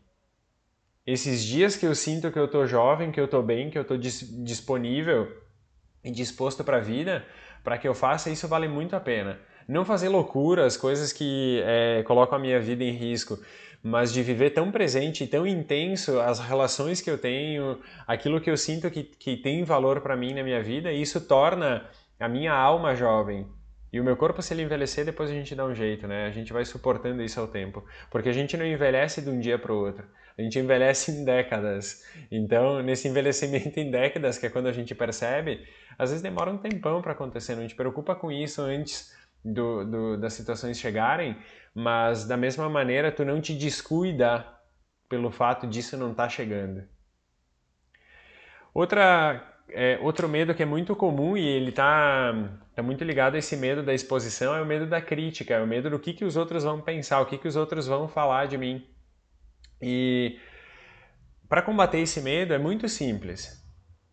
esses 1.06 1.44
dias 1.44 1.76
que 1.76 1.86
eu 1.86 1.94
sinto 1.94 2.32
que 2.32 2.40
eu 2.40 2.48
tô 2.48 2.66
jovem, 2.66 3.12
que 3.12 3.20
eu 3.20 3.28
tô 3.28 3.42
bem, 3.42 3.70
que 3.70 3.78
eu 3.78 3.84
tô 3.84 3.98
dis 3.98 4.26
disponível 4.44 5.32
e 6.04 6.12
disposto 6.12 6.64
para 6.64 6.78
a 6.78 6.82
vida, 6.82 7.26
para 7.64 7.78
que 7.78 7.88
eu 7.88 7.94
faça 7.94 8.30
isso 8.30 8.48
vale 8.48 8.68
muito 8.68 8.96
a 8.96 9.00
pena. 9.00 9.40
Não 9.68 9.86
fazer 9.86 10.10
loucuras, 10.10 10.76
coisas 10.76 11.14
que 11.14 11.62
é, 11.66 12.04
colocam 12.04 12.38
a 12.38 12.42
minha 12.42 12.60
vida 12.60 12.84
em 12.84 12.92
risco, 12.92 13.40
mas 13.84 14.14
de 14.14 14.24
viver 14.24 14.52
tão 14.52 14.72
presente, 14.72 15.28
tão 15.28 15.46
intenso 15.46 16.20
as 16.22 16.40
relações 16.40 17.02
que 17.02 17.10
eu 17.10 17.18
tenho, 17.18 17.80
aquilo 18.08 18.40
que 18.40 18.50
eu 18.50 18.56
sinto 18.56 18.90
que, 18.90 19.04
que 19.04 19.36
tem 19.36 19.64
valor 19.64 20.02
para 20.02 20.16
mim 20.16 20.34
na 20.34 20.44
minha 20.44 20.64
vida, 20.64 20.92
e 20.92 21.02
isso 21.02 21.20
torna 21.20 21.86
a 22.20 22.30
minha 22.30 22.54
alma 22.54 22.96
jovem. 22.96 23.46
E 23.92 24.00
o 24.00 24.04
meu 24.04 24.16
corpo, 24.16 24.42
se 24.42 24.54
ele 24.54 24.64
envelhecer, 24.64 25.06
depois 25.06 25.30
a 25.30 25.34
gente 25.34 25.54
dá 25.54 25.66
um 25.66 25.76
jeito, 25.76 26.08
né? 26.08 26.26
A 26.26 26.32
gente 26.32 26.52
vai 26.52 26.66
suportando 26.66 27.22
isso 27.22 27.40
ao 27.40 27.48
tempo. 27.48 27.84
Porque 28.10 28.30
a 28.30 28.34
gente 28.34 28.58
não 28.58 28.66
envelhece 28.66 29.22
de 29.22 29.30
um 29.30 29.40
dia 29.40 29.60
para 29.60 29.72
o 29.72 29.78
outro 29.78 30.04
a 30.38 30.42
gente 30.42 30.58
envelhece 30.58 31.12
em 31.12 31.24
décadas. 31.24 32.04
Então, 32.32 32.82
nesse 32.82 33.08
envelhecimento 33.08 33.80
em 33.80 33.92
décadas, 33.92 34.38
que 34.38 34.46
é 34.46 34.50
quando 34.50 34.68
a 34.68 34.72
gente 34.72 34.96
percebe, 34.96 35.66
às 35.98 36.10
vezes 36.10 36.24
demora 36.24 36.52
um 36.52 36.58
tempão 36.58 37.02
para 37.02 37.12
acontecer, 37.12 37.56
não 37.56 37.62
gente 37.62 37.76
preocupa 37.76 38.16
com 38.16 38.32
isso 38.32 38.62
antes 38.62 39.14
do, 39.44 39.86
do, 39.86 40.18
das 40.18 40.34
situações 40.34 40.80
chegarem, 40.80 41.38
mas 41.74 42.26
da 42.26 42.38
mesma 42.38 42.70
maneira 42.70 43.12
tu 43.12 43.26
não 43.26 43.42
te 43.42 43.54
descuida 43.54 44.46
pelo 45.10 45.32
fato 45.32 45.68
disso 45.68 45.98
não 45.98 46.12
estar 46.12 46.24
tá 46.24 46.30
chegando. 46.30 46.84
Outra, 48.74 49.44
é, 49.70 50.00
outro 50.02 50.28
medo 50.28 50.54
que 50.56 50.64
é 50.64 50.66
muito 50.66 50.96
comum 50.96 51.38
e 51.38 51.46
ele 51.46 51.70
está 51.70 52.34
tá 52.76 52.82
muito 52.82 53.04
ligado 53.04 53.36
a 53.36 53.38
esse 53.38 53.56
medo 53.56 53.84
da 53.84 53.94
exposição 53.94 54.56
é 54.56 54.62
o 54.62 54.66
medo 54.66 54.88
da 54.88 55.02
crítica, 55.02 55.54
é 55.54 55.62
o 55.62 55.68
medo 55.68 55.90
do 55.90 56.00
que, 56.00 56.14
que 56.14 56.26
os 56.26 56.36
outros 56.36 56.64
vão 56.64 56.82
pensar, 56.82 57.22
o 57.22 57.26
que, 57.26 57.38
que 57.38 57.48
os 57.48 57.56
outros 57.56 57.88
vão 57.88 58.08
falar 58.08 58.48
de 58.48 58.58
mim. 58.58 58.88
E 59.82 60.40
para 61.48 61.62
combater 61.62 62.00
esse 62.00 62.22
medo 62.22 62.54
é 62.54 62.58
muito 62.58 62.90
simples. 62.90 63.62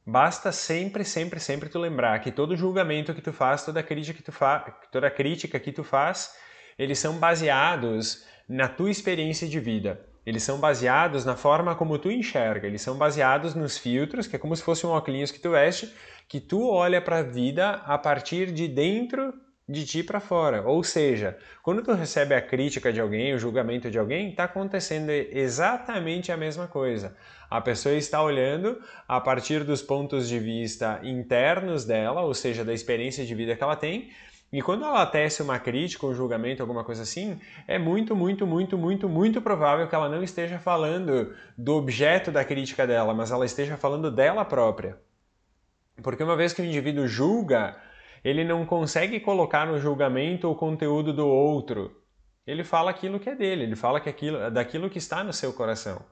Basta 0.07 0.51
sempre, 0.51 1.05
sempre, 1.05 1.39
sempre 1.41 1.69
tu 1.69 1.79
lembrar 1.79 2.19
que 2.21 2.33
todo 2.33 2.57
julgamento 2.57 3.15
que 3.15 3.23
tu 3.23 3.33
faz, 3.33 3.65
toda 3.65 3.83
crítica 3.83 4.19
que 4.19 4.25
tu 4.25 4.33
faz, 4.33 4.75
toda 4.91 5.11
crítica 5.11 5.59
que 5.61 5.73
tu 5.73 5.85
faz, 5.85 6.35
eles 6.79 6.99
são 6.99 7.15
baseados 7.15 8.25
na 8.49 8.69
tua 8.69 8.91
experiência 8.91 9.49
de 9.49 9.61
vida. 9.61 10.01
Eles 10.25 10.43
são 10.43 10.59
baseados 10.59 11.25
na 11.25 11.37
forma 11.37 11.75
como 11.75 11.99
tu 11.99 12.11
enxerga, 12.11 12.67
eles 12.67 12.83
são 12.83 12.97
baseados 12.97 13.55
nos 13.55 13.79
filtros, 13.79 14.27
que 14.27 14.37
é 14.37 14.39
como 14.39 14.55
se 14.55 14.63
fosse 14.63 14.87
um 14.87 14.91
óculos 14.91 15.31
que 15.31 15.41
tu 15.41 15.51
veste, 15.51 15.93
que 16.29 16.41
tu 16.41 16.69
olha 16.69 17.01
para 17.01 17.19
a 17.19 17.23
vida 17.23 17.71
a 17.85 17.97
partir 17.99 18.53
de 18.53 18.69
dentro 18.69 19.33
de 19.71 19.87
ti 19.87 20.03
para 20.03 20.21
fora. 20.21 20.63
Ou 20.63 20.83
seja, 20.83 21.39
quando 21.63 21.83
tu 21.83 21.93
recebe 21.93 22.35
a 22.35 22.43
crítica 22.43 22.93
de 22.93 23.01
alguém, 23.01 23.33
o 23.33 23.39
julgamento 23.39 23.91
de 23.91 23.99
alguém, 23.99 24.31
está 24.31 24.45
acontecendo 24.45 25.11
exatamente 25.11 26.33
a 26.33 26.37
mesma 26.37 26.67
coisa. 26.67 27.17
A 27.49 27.61
pessoa 27.61 27.95
está 27.95 28.23
olhando 28.23 28.81
a 29.09 29.21
partir 29.21 29.65
dos 29.65 29.81
pontos 29.81 30.29
de 30.29 30.39
vista 30.39 31.01
internos 31.03 31.85
dela, 31.85 32.23
ou 32.23 32.35
seja, 32.35 32.65
da 32.65 32.75
experiência 32.75 33.25
de 33.25 33.35
vida 33.35 33.57
que 33.57 33.63
ela 33.63 33.77
tem, 33.77 34.11
e 34.53 34.61
quando 34.61 34.85
ela 34.85 35.07
tece 35.07 35.43
uma 35.43 35.59
crítica, 35.59 36.07
um 36.07 36.15
julgamento, 36.15 36.63
alguma 36.63 36.83
coisa 36.83 37.03
assim, 37.03 37.41
é 37.69 37.79
muito, 37.79 38.17
muito, 38.17 38.47
muito, 38.47 38.77
muito, 38.77 39.09
muito 39.09 39.41
provável 39.41 39.87
que 39.87 39.95
ela 39.95 40.09
não 40.09 40.23
esteja 40.23 40.59
falando 40.59 41.35
do 41.57 41.77
objeto 41.77 42.33
da 42.33 42.45
crítica 42.45 42.87
dela, 42.87 43.15
mas 43.15 43.31
ela 43.31 43.45
esteja 43.45 43.77
falando 43.77 44.11
dela 44.11 44.45
própria. 44.45 44.99
Porque 46.03 46.23
uma 46.23 46.37
vez 46.37 46.53
que 46.53 46.63
o 46.63 46.65
indivíduo 46.65 47.07
julga 47.07 47.77
ele 48.25 48.45
não 48.45 48.67
consegue 48.67 49.19
colocar 49.21 49.67
no 49.67 49.79
julgamento 49.79 50.51
o 50.51 50.55
conteúdo 50.55 51.13
do 51.13 51.27
outro. 51.27 51.97
Ele 52.47 52.65
fala 52.65 52.91
aquilo 52.91 53.21
que 53.21 53.31
é 53.31 53.35
dele, 53.35 53.63
ele 53.63 53.77
fala 53.77 54.01
que 54.01 54.09
aquilo, 54.09 54.51
daquilo 54.51 54.91
que 54.91 54.99
está 54.99 55.25
no 55.25 55.33
seu 55.33 55.53
coração. 55.53 56.05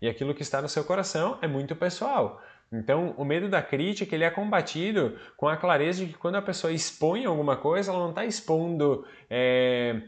E 0.00 0.08
aquilo 0.08 0.34
que 0.34 0.42
está 0.42 0.60
no 0.60 0.68
seu 0.68 0.84
coração 0.84 1.38
é 1.40 1.46
muito 1.46 1.76
pessoal. 1.76 2.42
Então, 2.72 3.14
o 3.18 3.24
medo 3.24 3.48
da 3.48 3.60
crítica 3.60 4.14
ele 4.14 4.24
é 4.24 4.30
combatido 4.30 5.18
com 5.36 5.46
a 5.46 5.56
clareza 5.56 6.06
de 6.06 6.12
que 6.12 6.18
quando 6.18 6.36
a 6.36 6.42
pessoa 6.42 6.72
expõe 6.72 7.26
alguma 7.26 7.56
coisa, 7.56 7.90
ela 7.90 8.00
não 8.00 8.10
está 8.10 8.24
expondo 8.24 9.04
é, 9.28 10.00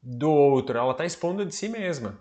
do 0.00 0.30
outro, 0.30 0.78
ela 0.78 0.92
está 0.92 1.04
expondo 1.04 1.44
de 1.44 1.54
si 1.54 1.68
mesma. 1.68 2.18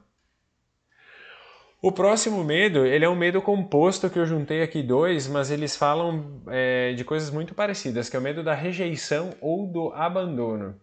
O 1.79 1.91
próximo 1.91 2.43
medo, 2.43 2.83
ele 2.83 3.05
é 3.05 3.09
um 3.09 3.15
medo 3.15 3.39
composto 3.43 4.09
que 4.09 4.17
eu 4.17 4.25
juntei 4.25 4.63
aqui 4.63 4.81
dois, 4.81 5.27
mas 5.27 5.51
eles 5.51 5.75
falam 5.75 6.41
é, 6.47 6.93
de 6.93 7.03
coisas 7.03 7.29
muito 7.29 7.53
parecidas, 7.53 8.09
que 8.09 8.15
é 8.15 8.19
o 8.19 8.23
medo 8.23 8.41
da 8.41 8.55
rejeição 8.55 9.35
ou 9.39 9.67
do 9.67 9.93
abandono. 9.93 10.75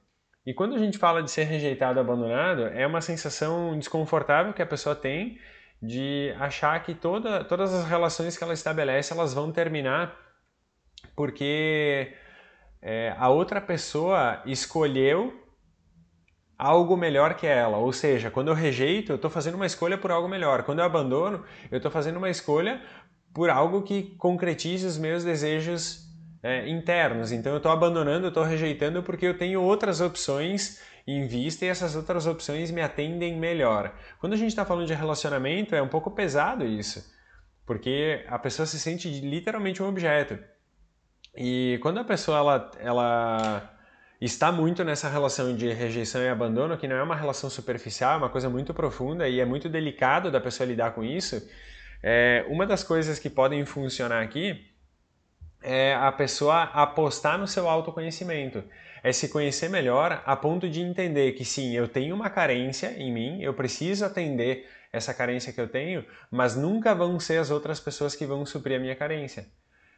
E 0.47 0.55
quando 0.55 0.77
a 0.77 0.79
gente 0.79 0.99
fala 0.99 1.21
de 1.21 1.29
ser 1.29 1.45
rejeitado, 1.45 1.99
abandonado, 1.99 2.69
é 2.69 2.87
uma 2.87 3.01
sensação 3.01 3.77
desconfortável 3.77 4.53
que 4.53 4.63
a 4.63 4.67
pessoa 4.67 4.95
tem 4.95 5.41
de 5.83 6.33
achar 6.39 6.81
que 6.83 6.95
toda, 6.95 7.43
todas 7.43 7.75
as 7.75 7.87
relações 7.87 8.37
que 8.37 8.45
ela 8.45 8.53
estabelece 8.53 9.13
elas 9.13 9.35
vão 9.35 9.51
terminar 9.51 10.17
porque 11.17 12.15
é, 12.81 13.15
a 13.19 13.29
outra 13.29 13.61
pessoa 13.61 14.41
escolheu 14.47 15.41
algo 16.57 16.97
melhor 16.97 17.35
que 17.35 17.47
ela. 17.47 17.79
Ou 17.79 17.93
seja, 17.93 18.31
quando 18.31 18.49
eu 18.49 18.55
rejeito, 18.55 19.13
eu 19.13 19.17
estou 19.17 19.31
fazendo 19.31 19.57
uma 19.57 19.67
escolha 19.67 19.99
por 19.99 20.13
algo 20.13 20.29
melhor. 20.29 20.63
Quando 20.63 20.79
eu 20.79 20.85
abandono, 20.85 21.45
eu 21.71 21.79
estou 21.79 21.91
fazendo 21.91 22.17
uma 22.17 22.31
escolha 22.31 22.81
por 23.35 23.51
algo 23.51 23.83
que 23.83 24.15
concretize 24.17 24.87
os 24.87 24.97
meus 24.97 25.25
desejos 25.25 26.07
é, 26.43 26.69
internos. 26.69 27.33
Então 27.33 27.53
eu 27.53 27.57
estou 27.57 27.73
abandonando, 27.73 28.27
eu 28.27 28.29
estou 28.29 28.45
rejeitando 28.45 29.03
porque 29.03 29.27
eu 29.27 29.37
tenho 29.37 29.61
outras 29.61 30.01
opções 30.01 30.81
em 31.07 31.27
vista 31.27 31.65
e 31.65 31.69
essas 31.69 31.97
outras 31.97 32.27
opções 32.27 32.71
me 32.71 32.81
atendem 32.81 33.37
melhor. 33.37 33.95
Quando 34.19 34.35
a 34.35 34.37
gente 34.37 34.51
está 34.51 34.65
falando 34.65 34.87
de 34.87 34.95
relacionamento, 34.95 35.75
é 35.75 35.83
um 35.83 35.89
pouco 35.89 36.11
pesado 36.11 36.65
isso, 36.65 37.05
porque 37.67 38.25
a 38.29 38.39
pessoa 38.39 38.67
se 38.67 38.79
sente 38.79 39.09
literalmente 39.09 39.83
um 39.83 39.89
objeto. 39.89 40.39
E 41.37 41.79
quando 41.83 41.99
a 41.99 42.05
pessoa 42.05 42.39
ela, 42.39 42.71
ela 42.79 43.77
está 44.21 44.53
muito 44.53 44.85
nessa 44.85 45.09
relação 45.09 45.57
de 45.57 45.73
rejeição 45.73 46.23
e 46.23 46.29
abandono, 46.29 46.77
que 46.77 46.87
não 46.87 46.97
é 46.97 47.03
uma 47.03 47.17
relação 47.17 47.51
superficial, 47.51 48.15
é 48.15 48.17
uma 48.19 48.29
coisa 48.29 48.49
muito 48.49 48.73
profunda 48.75 49.29
e 49.29 49.41
é 49.41 49.45
muito 49.45 49.69
delicado 49.69 50.31
da 50.31 50.41
pessoa 50.41 50.67
lidar 50.67 50.93
com 50.93 51.03
isso, 51.03 51.43
é, 52.03 52.45
uma 52.49 52.67
das 52.67 52.83
coisas 52.83 53.19
que 53.19 53.31
podem 53.31 53.65
funcionar 53.65 54.23
aqui 54.23 54.69
é 55.63 55.95
a 55.95 56.11
pessoa 56.11 56.65
apostar 56.65 57.39
no 57.39 57.47
seu 57.47 57.69
autoconhecimento. 57.69 58.65
É 59.03 59.13
se 59.13 59.29
conhecer 59.29 59.69
melhor 59.69 60.23
a 60.25 60.37
ponto 60.37 60.69
de 60.69 60.81
entender 60.81 61.33
que 61.33 61.45
sim, 61.45 61.75
eu 61.75 61.89
tenho 61.89 62.15
uma 62.15 62.31
carência 62.31 62.95
em 62.97 63.13
mim, 63.13 63.43
eu 63.43 63.53
preciso 63.53 64.05
atender 64.05 64.67
essa 64.93 65.13
carência 65.13 65.53
que 65.53 65.61
eu 65.61 65.69
tenho, 65.69 66.05
mas 66.31 66.55
nunca 66.55 66.95
vão 66.95 67.19
ser 67.19 67.39
as 67.39 67.51
outras 67.51 67.81
pessoas 67.81 68.15
que 68.15 68.27
vão 68.27 68.45
suprir 68.45 68.77
a 68.77 68.81
minha 68.81 68.95
carência. 68.95 69.47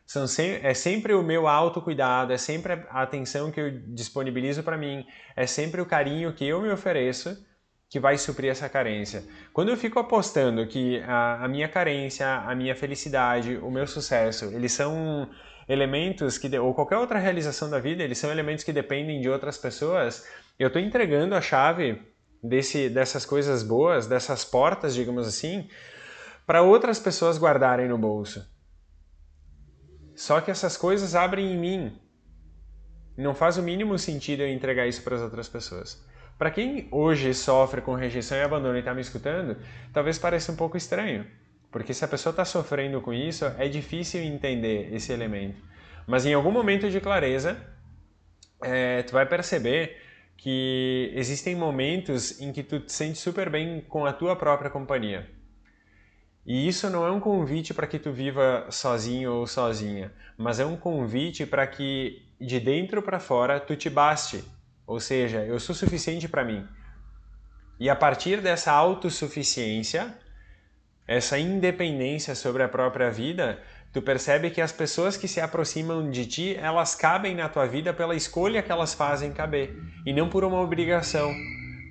Se, 0.06 0.61
é 0.62 0.75
sempre 0.75 1.14
o 1.14 1.23
meu 1.23 1.49
autocuidado, 1.49 2.32
é 2.32 2.37
sempre 2.37 2.75
a 2.90 3.02
atenção 3.02 3.50
que 3.50 3.61
eu 3.61 3.70
disponibilizo 3.88 4.62
para 4.62 4.76
mim, 4.76 5.04
é 5.34 5.46
sempre 5.46 5.80
o 5.80 5.87
carinho 5.87 6.32
que 6.32 6.46
eu 6.46 6.61
me 6.61 6.70
ofereço 6.70 7.37
que 7.88 8.00
vai 8.00 8.18
suprir 8.18 8.50
essa 8.50 8.68
carência. 8.68 9.25
Quando 9.52 9.68
eu 9.68 9.76
fico 9.76 9.99
apostando 9.99 10.66
que 10.66 11.00
a, 11.02 11.44
a 11.44 11.49
minha 11.49 11.68
carência, 11.68 12.26
a 12.26 12.54
minha 12.54 12.75
felicidade, 12.75 13.56
o 13.56 13.70
meu 13.70 13.87
sucesso, 13.87 14.46
eles 14.46 14.73
são 14.73 15.30
elementos 15.68 16.38
que, 16.38 16.59
ou 16.59 16.75
qualquer 16.75 16.99
outra 16.99 17.18
realização 17.18 17.71
da 17.71 17.78
vida, 17.78 18.02
eles 18.02 18.18
são 18.18 18.30
elementos 18.30 18.64
que 18.64 18.73
dependem 18.73 19.21
de 19.21 19.28
outras 19.28 19.59
pessoas, 19.59 20.26
eu 20.59 20.68
estou 20.68 20.80
entregando 20.80 21.35
a 21.35 21.40
chave 21.40 22.00
desse, 22.42 22.88
dessas 22.88 23.25
coisas 23.25 23.62
boas, 23.62 24.06
dessas 24.06 24.44
portas, 24.44 24.94
digamos 24.94 25.26
assim, 25.26 25.68
para 26.47 26.62
outras 26.62 26.99
pessoas 26.99 27.38
guardarem 27.38 27.88
no 27.88 27.99
bolso. 27.99 28.47
Só 30.14 30.40
que 30.40 30.50
essas 30.50 30.76
coisas 30.76 31.14
abrem 31.14 31.52
em 31.52 31.59
mim. 31.59 31.99
Não 33.16 33.35
faz 33.35 33.56
o 33.56 33.62
mínimo 33.62 33.99
sentido 33.99 34.42
eu 34.42 34.49
entregar 34.49 34.87
isso 34.87 35.02
para 35.02 35.16
as 35.16 35.23
outras 35.23 35.49
pessoas. 35.49 36.04
Para 36.38 36.50
quem 36.50 36.88
hoje 36.90 37.33
sofre 37.33 37.80
com 37.80 37.94
rejeição 37.94 38.37
e 38.37 38.42
abandono 38.42 38.76
e 38.76 38.80
está 38.80 38.92
me 38.92 39.00
escutando, 39.00 39.56
talvez 39.92 40.18
pareça 40.18 40.52
um 40.52 40.56
pouco 40.56 40.76
estranho. 40.76 41.26
Porque 41.75 41.93
se 41.93 42.04
a 42.04 42.09
pessoa 42.09 42.31
está 42.31 42.45
sofrendo 42.45 43.00
com 43.00 43.12
isso, 43.12 43.47
é 43.59 43.66
difícil 43.66 44.23
entender 44.23 44.95
esse 44.95 45.12
elemento. 45.12 45.61
Mas 46.07 46.25
em 46.25 46.33
algum 46.33 46.52
momento 46.52 46.88
de 46.88 47.00
clareza, 47.00 47.61
é, 48.62 49.02
tu 49.02 49.11
vai 49.11 49.26
perceber 49.26 50.00
que 50.37 51.11
existem 51.16 51.57
momentos 51.57 52.40
em 52.40 52.52
que 52.52 52.62
tu 52.62 52.78
te 52.78 52.93
sente 52.93 53.19
super 53.19 53.50
bem 53.50 53.81
com 53.88 54.07
a 54.07 54.12
tua 54.12 54.37
própria 54.37 54.71
companhia. 54.71 55.28
E 56.47 56.69
isso 56.69 56.88
não 56.88 57.04
é 57.04 57.11
um 57.11 57.19
convite 57.19 57.75
para 57.75 57.88
que 57.88 57.99
tu 57.99 58.12
viva 58.12 58.69
sozinho 58.71 59.33
ou 59.33 59.45
sozinha, 59.45 60.12
mas 60.38 60.61
é 60.61 60.64
um 60.64 60.76
convite 60.76 61.45
para 61.45 61.66
que 61.66 62.25
de 62.40 62.61
dentro 62.61 63.02
para 63.02 63.19
fora 63.19 63.59
tu 63.59 63.75
te 63.75 63.90
baste. 63.90 64.45
Ou 64.87 65.00
seja, 65.00 65.45
eu 65.45 65.59
sou 65.59 65.75
suficiente 65.75 66.28
para 66.28 66.45
mim. 66.45 66.64
E 67.81 67.90
a 67.90 67.97
partir 67.97 68.40
dessa 68.40 68.71
autossuficiência, 68.71 70.23
essa 71.06 71.38
independência 71.38 72.34
sobre 72.34 72.62
a 72.62 72.69
própria 72.69 73.10
vida, 73.10 73.58
tu 73.93 74.00
percebe 74.00 74.50
que 74.50 74.60
as 74.60 74.73
pessoas 74.73 75.17
que 75.17 75.28
se 75.28 75.40
aproximam 75.40 76.10
de 76.10 76.26
ti, 76.26 76.56
elas 76.56 76.95
cabem 76.95 77.34
na 77.34 77.49
tua 77.49 77.67
vida 77.67 77.93
pela 77.93 78.14
escolha 78.14 78.62
que 78.62 78.73
elas 78.73 78.95
fazem 78.95 79.32
caber 79.32 79.76
e 80.06 80.12
não 80.12 80.28
por 80.28 80.45
uma 80.45 80.60
obrigação. 80.60 81.32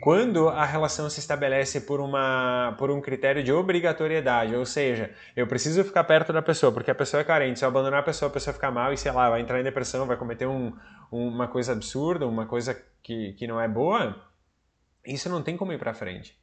Quando 0.02 0.50
a 0.50 0.66
relação 0.66 1.10
se 1.10 1.22
estabelece 1.22 1.80
por, 1.80 2.02
uma, 2.02 2.76
por 2.78 2.92
um 2.92 3.00
critério 3.00 3.42
de 3.42 3.54
obrigatoriedade, 3.54 4.54
ou 4.54 4.66
seja, 4.66 5.12
eu 5.34 5.48
preciso 5.48 5.82
ficar 5.82 6.04
perto 6.04 6.34
da 6.34 6.42
pessoa 6.42 6.74
porque 6.74 6.92
a 6.92 6.96
pessoa 6.96 7.22
é 7.22 7.24
carente, 7.24 7.60
se 7.60 7.64
eu 7.64 7.70
abandonar 7.70 8.02
a 8.02 8.04
pessoa, 8.04 8.28
a 8.28 8.34
pessoa 8.34 8.54
fica 8.54 8.70
mal 8.70 8.92
e 8.92 8.98
sei 8.98 9.14
lá, 9.14 9.30
vai 9.30 9.40
entrar 9.40 9.62
em 9.62 9.64
depressão, 9.64 10.06
vai 10.06 10.18
cometer 10.18 10.46
um, 10.46 10.74
uma 11.10 11.48
coisa 11.48 11.72
absurda, 11.72 12.28
uma 12.28 12.46
coisa 12.46 12.76
que, 13.02 13.32
que 13.34 13.48
não 13.48 13.62
é 13.62 13.68
boa, 13.70 14.22
isso 15.06 15.30
não 15.30 15.42
tem 15.42 15.56
como 15.56 15.72
ir 15.72 15.80
para 15.80 15.94
frente. 15.94 16.38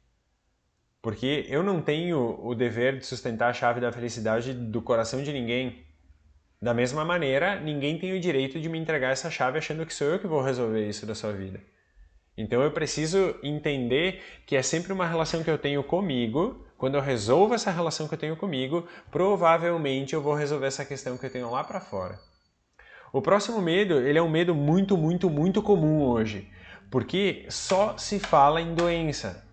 Porque 1.01 1.47
eu 1.49 1.63
não 1.63 1.81
tenho 1.81 2.39
o 2.43 2.53
dever 2.53 2.99
de 2.99 3.05
sustentar 3.05 3.49
a 3.49 3.53
chave 3.53 3.81
da 3.81 3.91
felicidade 3.91 4.53
do 4.53 4.81
coração 4.81 5.23
de 5.23 5.33
ninguém. 5.33 5.83
Da 6.61 6.75
mesma 6.75 7.03
maneira, 7.03 7.59
ninguém 7.59 7.97
tem 7.97 8.13
o 8.13 8.19
direito 8.19 8.59
de 8.59 8.69
me 8.69 8.77
entregar 8.77 9.11
essa 9.11 9.31
chave 9.31 9.57
achando 9.57 9.85
que 9.85 9.93
sou 9.93 10.07
eu 10.07 10.19
que 10.19 10.27
vou 10.27 10.43
resolver 10.43 10.87
isso 10.87 11.07
da 11.07 11.15
sua 11.15 11.31
vida. 11.31 11.59
Então 12.37 12.61
eu 12.61 12.71
preciso 12.71 13.35
entender 13.41 14.21
que 14.45 14.55
é 14.55 14.61
sempre 14.61 14.93
uma 14.93 15.07
relação 15.07 15.43
que 15.43 15.49
eu 15.49 15.57
tenho 15.57 15.83
comigo. 15.83 16.63
Quando 16.77 16.95
eu 16.95 17.01
resolvo 17.01 17.55
essa 17.55 17.71
relação 17.71 18.07
que 18.07 18.13
eu 18.13 18.19
tenho 18.19 18.37
comigo, 18.37 18.87
provavelmente 19.09 20.13
eu 20.13 20.21
vou 20.21 20.35
resolver 20.35 20.67
essa 20.67 20.85
questão 20.85 21.17
que 21.17 21.25
eu 21.25 21.31
tenho 21.31 21.49
lá 21.49 21.63
para 21.63 21.79
fora. 21.79 22.19
O 23.11 23.21
próximo 23.23 23.59
medo, 23.59 23.99
ele 23.99 24.19
é 24.19 24.21
um 24.21 24.29
medo 24.29 24.53
muito, 24.53 24.95
muito, 24.95 25.29
muito 25.29 25.61
comum 25.61 26.03
hoje, 26.03 26.47
porque 26.89 27.45
só 27.49 27.97
se 27.97 28.19
fala 28.19 28.61
em 28.61 28.73
doença 28.73 29.50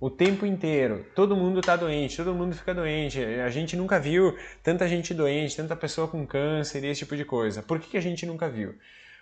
o 0.00 0.10
tempo 0.10 0.44
inteiro. 0.44 1.06
Todo 1.14 1.36
mundo 1.36 1.60
está 1.60 1.76
doente, 1.76 2.16
todo 2.16 2.34
mundo 2.34 2.54
fica 2.54 2.74
doente. 2.74 3.22
A 3.22 3.48
gente 3.50 3.76
nunca 3.76 3.98
viu 3.98 4.36
tanta 4.62 4.86
gente 4.88 5.14
doente, 5.14 5.56
tanta 5.56 5.76
pessoa 5.76 6.08
com 6.08 6.26
câncer 6.26 6.84
e 6.84 6.88
esse 6.88 7.00
tipo 7.00 7.16
de 7.16 7.24
coisa. 7.24 7.62
Por 7.62 7.78
que, 7.78 7.90
que 7.90 7.96
a 7.96 8.02
gente 8.02 8.26
nunca 8.26 8.48
viu? 8.48 8.74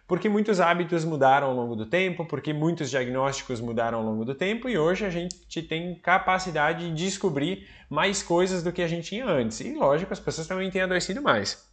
Porque 0.07 0.29
muitos 0.29 0.61
hábitos 0.61 1.05
mudaram 1.05 1.47
ao 1.47 1.55
longo 1.55 1.77
do 1.77 1.87
tempo, 1.87 2.27
porque 2.27 2.53
muitos 2.53 2.91
diagnósticos 2.91 3.61
mudaram 3.61 3.99
ao 3.99 4.05
longo 4.05 4.25
do 4.25 4.35
tempo 4.35 4.69
e 4.69 4.77
hoje 4.77 5.07
a 5.07 5.11
gente 5.11 5.63
tem 5.63 5.95
capacidade 5.95 6.89
de 6.89 6.95
descobrir 6.95 7.69
mais 7.89 8.23
coisas 8.23 8.63
do 8.63 8.73
que 8.73 8.83
a 8.83 8.89
gente 8.89 9.09
tinha 9.09 9.27
antes. 9.27 9.61
E 9.61 9.73
lógico, 9.75 10.13
as 10.13 10.21
pessoas 10.21 10.47
também 10.47 10.71
têm 10.71 10.83
adoecido 10.83 11.23
mais. 11.23 11.71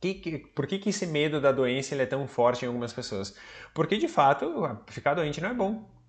Que, 0.00 0.14
que, 0.14 0.38
por 0.38 0.66
que, 0.66 0.78
que 0.78 0.88
esse 0.88 1.06
medo 1.06 1.40
da 1.40 1.52
doença 1.52 1.94
é 1.94 2.06
tão 2.06 2.26
forte 2.26 2.64
em 2.64 2.68
algumas 2.68 2.92
pessoas? 2.92 3.36
Porque 3.74 3.98
de 3.98 4.08
fato, 4.08 4.80
ficar 4.86 5.12
doente 5.12 5.42
não 5.42 5.50
é 5.50 5.54
bom 5.54 5.99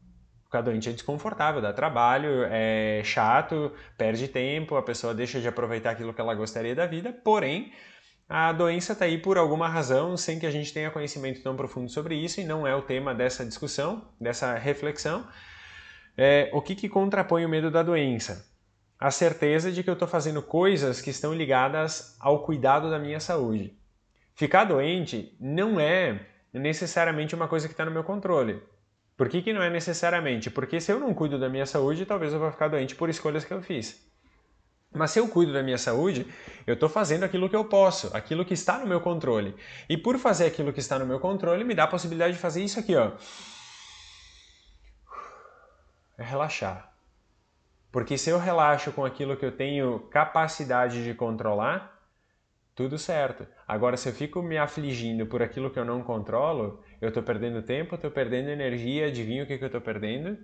ficar 0.52 0.62
doente 0.62 0.90
é 0.90 0.92
desconfortável, 0.92 1.62
dá 1.62 1.72
trabalho, 1.72 2.44
é 2.50 3.02
chato, 3.06 3.72
perde 3.98 4.28
tempo, 4.28 4.76
a 4.76 4.82
pessoa 4.82 5.14
deixa 5.14 5.40
de 5.40 5.48
aproveitar 5.48 5.92
aquilo 5.92 6.14
que 6.14 6.20
ela 6.20 6.36
gostaria 6.36 6.76
da 6.76 6.86
vida, 6.86 7.14
porém, 7.24 7.72
a 8.28 8.52
doença 8.52 8.92
está 8.92 9.06
aí 9.06 9.18
por 9.18 9.38
alguma 9.38 9.70
razão, 9.70 10.18
sem 10.18 10.40
que 10.40 10.46
a 10.46 10.52
gente 10.52 10.74
tenha 10.74 10.92
conhecimento 10.92 11.42
tão 11.42 11.56
profundo 11.56 11.90
sobre 11.90 12.16
isso, 12.16 12.42
e 12.42 12.44
não 12.44 12.68
é 12.68 12.76
o 12.76 12.82
tema 12.82 13.16
dessa 13.16 13.46
discussão, 13.46 14.10
dessa 14.20 14.58
reflexão. 14.58 15.26
É, 16.18 16.50
o 16.52 16.62
que, 16.62 16.76
que 16.76 16.90
contrapõe 16.90 17.46
o 17.46 17.50
medo 17.50 17.72
da 17.72 17.82
doença? 17.82 18.46
A 19.00 19.10
certeza 19.10 19.72
de 19.72 19.82
que 19.82 19.90
eu 19.90 19.94
estou 19.94 20.08
fazendo 20.08 20.42
coisas 20.42 21.00
que 21.00 21.12
estão 21.12 21.34
ligadas 21.34 22.18
ao 22.20 22.44
cuidado 22.44 22.90
da 22.90 23.00
minha 23.00 23.22
saúde. 23.22 23.78
Ficar 24.36 24.66
doente 24.66 25.34
não 25.40 25.80
é 25.80 26.28
necessariamente 26.54 27.34
uma 27.34 27.48
coisa 27.48 27.70
que 27.70 27.74
está 27.74 27.86
no 27.86 27.92
meu 27.92 28.04
controle. 28.04 28.62
Por 29.22 29.30
que, 29.30 29.44
que 29.44 29.54
não 29.54 29.62
é 29.62 29.70
necessariamente? 29.70 30.50
Porque 30.50 30.82
se 30.82 30.92
eu 30.92 31.00
não 31.00 31.14
cuido 31.14 31.38
da 31.38 31.48
minha 31.48 31.68
saúde, 31.68 32.08
talvez 32.08 32.34
eu 32.34 32.40
vá 32.40 32.52
ficar 32.52 32.70
doente 32.70 32.96
por 32.96 33.08
escolhas 33.08 33.46
que 33.46 33.54
eu 33.54 33.62
fiz. 33.62 34.04
Mas 34.92 35.12
se 35.12 35.20
eu 35.20 35.28
cuido 35.28 35.54
da 35.54 35.62
minha 35.62 35.78
saúde, 35.78 36.26
eu 36.66 36.74
estou 36.74 36.90
fazendo 36.90 37.24
aquilo 37.24 37.48
que 37.48 37.56
eu 37.56 37.64
posso, 37.66 38.10
aquilo 38.18 38.44
que 38.44 38.56
está 38.56 38.80
no 38.80 38.88
meu 38.88 39.00
controle. 39.00 39.56
E 39.88 39.96
por 39.96 40.18
fazer 40.18 40.48
aquilo 40.48 40.74
que 40.74 40.80
está 40.80 40.98
no 40.98 41.06
meu 41.06 41.20
controle, 41.20 41.64
me 41.64 41.76
dá 41.76 41.84
a 41.84 41.88
possibilidade 41.88 42.34
de 42.34 42.40
fazer 42.40 42.64
isso 42.64 42.80
aqui, 42.80 42.96
ó. 42.96 43.12
É 46.18 46.24
relaxar. 46.24 46.92
Porque 47.92 48.18
se 48.18 48.32
eu 48.32 48.40
relaxo 48.40 48.92
com 48.92 49.06
aquilo 49.06 49.38
que 49.38 49.46
eu 49.46 49.52
tenho 49.52 50.00
capacidade 50.10 51.04
de 51.04 51.14
controlar, 51.14 51.91
tudo 52.76 52.98
certo. 52.98 53.46
Agora, 53.68 53.98
se 53.98 54.10
eu 54.10 54.14
fico 54.14 54.42
me 54.42 54.58
afligindo 54.58 55.26
por 55.26 55.42
aquilo 55.42 55.70
que 55.70 55.80
eu 55.80 55.86
não 55.86 56.04
controlo, 56.04 56.84
eu 57.00 57.10
estou 57.10 57.24
perdendo 57.24 57.62
tempo, 57.62 57.96
estou 57.96 58.12
perdendo 58.12 58.50
energia, 58.50 59.08
adivinha 59.08 59.44
o 59.44 59.46
que, 59.46 59.58
que 59.58 59.64
eu 59.64 59.68
estou 59.68 59.82
perdendo? 59.82 60.38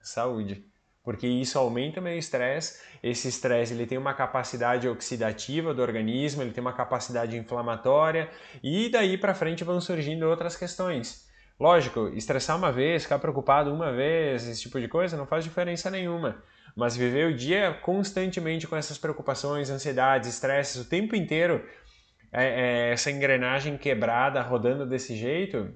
Saúde. 0.00 0.64
Porque 1.02 1.26
isso 1.26 1.58
aumenta 1.58 2.00
meu 2.00 2.16
estresse, 2.16 2.80
esse 3.02 3.28
estresse 3.28 3.72
ele 3.72 3.86
tem 3.86 3.96
uma 3.96 4.12
capacidade 4.12 4.86
oxidativa 4.86 5.72
do 5.72 5.80
organismo, 5.80 6.42
ele 6.42 6.52
tem 6.52 6.60
uma 6.60 6.74
capacidade 6.74 7.36
inflamatória 7.36 8.28
e 8.62 8.90
daí 8.90 9.16
para 9.16 9.34
frente 9.34 9.64
vão 9.64 9.80
surgindo 9.80 10.28
outras 10.28 10.56
questões. 10.56 11.26
Lógico, 11.58 12.08
estressar 12.08 12.56
uma 12.56 12.70
vez, 12.70 13.02
ficar 13.02 13.18
preocupado 13.18 13.72
uma 13.72 13.92
vez, 13.92 14.46
esse 14.46 14.62
tipo 14.62 14.80
de 14.80 14.88
coisa, 14.88 15.16
não 15.16 15.26
faz 15.26 15.44
diferença 15.44 15.90
nenhuma. 15.90 16.42
Mas 16.76 16.96
viver 16.96 17.26
o 17.26 17.36
dia 17.36 17.78
constantemente 17.82 18.66
com 18.66 18.76
essas 18.76 18.98
preocupações, 18.98 19.70
ansiedades, 19.70 20.28
estresses, 20.28 20.80
o 20.82 20.88
tempo 20.88 21.16
inteiro, 21.16 21.64
é, 22.32 22.44
é, 22.44 22.92
essa 22.92 23.10
engrenagem 23.10 23.76
quebrada, 23.76 24.40
rodando 24.42 24.86
desse 24.86 25.16
jeito, 25.16 25.72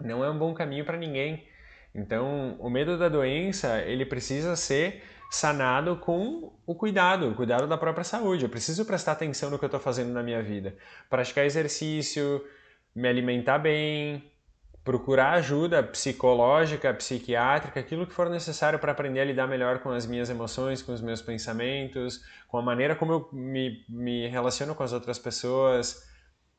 não 0.00 0.24
é 0.24 0.30
um 0.30 0.38
bom 0.38 0.54
caminho 0.54 0.84
para 0.84 0.96
ninguém. 0.96 1.46
Então, 1.94 2.56
o 2.60 2.70
medo 2.70 2.98
da 2.98 3.08
doença, 3.08 3.80
ele 3.82 4.06
precisa 4.06 4.54
ser 4.56 5.02
sanado 5.30 5.96
com 5.96 6.56
o 6.66 6.74
cuidado, 6.74 7.30
o 7.30 7.34
cuidado 7.34 7.66
da 7.66 7.76
própria 7.76 8.04
saúde. 8.04 8.44
Eu 8.44 8.50
preciso 8.50 8.84
prestar 8.84 9.12
atenção 9.12 9.50
no 9.50 9.58
que 9.58 9.64
eu 9.64 9.68
estou 9.68 9.80
fazendo 9.80 10.12
na 10.12 10.22
minha 10.22 10.42
vida. 10.42 10.76
Praticar 11.10 11.44
exercício, 11.44 12.44
me 12.94 13.08
alimentar 13.08 13.58
bem, 13.58 14.30
procurar 14.88 15.32
ajuda 15.32 15.82
psicológica, 15.82 16.94
psiquiátrica, 16.94 17.78
aquilo 17.78 18.06
que 18.06 18.14
for 18.14 18.30
necessário 18.30 18.78
para 18.78 18.90
aprender 18.90 19.20
a 19.20 19.24
lidar 19.26 19.46
melhor 19.46 19.80
com 19.80 19.90
as 19.90 20.06
minhas 20.06 20.30
emoções, 20.30 20.80
com 20.80 20.94
os 20.94 21.02
meus 21.02 21.20
pensamentos, 21.20 22.24
com 22.48 22.56
a 22.56 22.62
maneira 22.62 22.96
como 22.96 23.12
eu 23.12 23.28
me, 23.30 23.84
me 23.86 24.26
relaciono 24.28 24.74
com 24.74 24.82
as 24.82 24.94
outras 24.94 25.18
pessoas. 25.18 26.08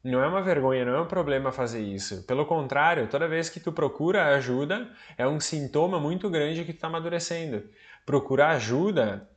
Não 0.04 0.24
é 0.24 0.28
uma 0.28 0.44
vergonha, 0.44 0.86
não 0.86 0.94
é 0.94 1.02
um 1.02 1.08
problema 1.08 1.52
fazer 1.52 1.82
isso. 1.82 2.24
Pelo 2.28 2.46
contrário, 2.46 3.08
toda 3.08 3.28
vez 3.28 3.50
que 3.50 3.60
tu 3.60 3.72
procura 3.72 4.36
ajuda, 4.36 4.88
é 5.18 5.28
um 5.28 5.40
sintoma 5.40 6.00
muito 6.00 6.30
grande 6.30 6.64
que 6.64 6.72
tu 6.72 6.76
está 6.76 6.86
amadurecendo. 6.86 7.64
Procurar 8.06 8.52
ajuda 8.52 9.28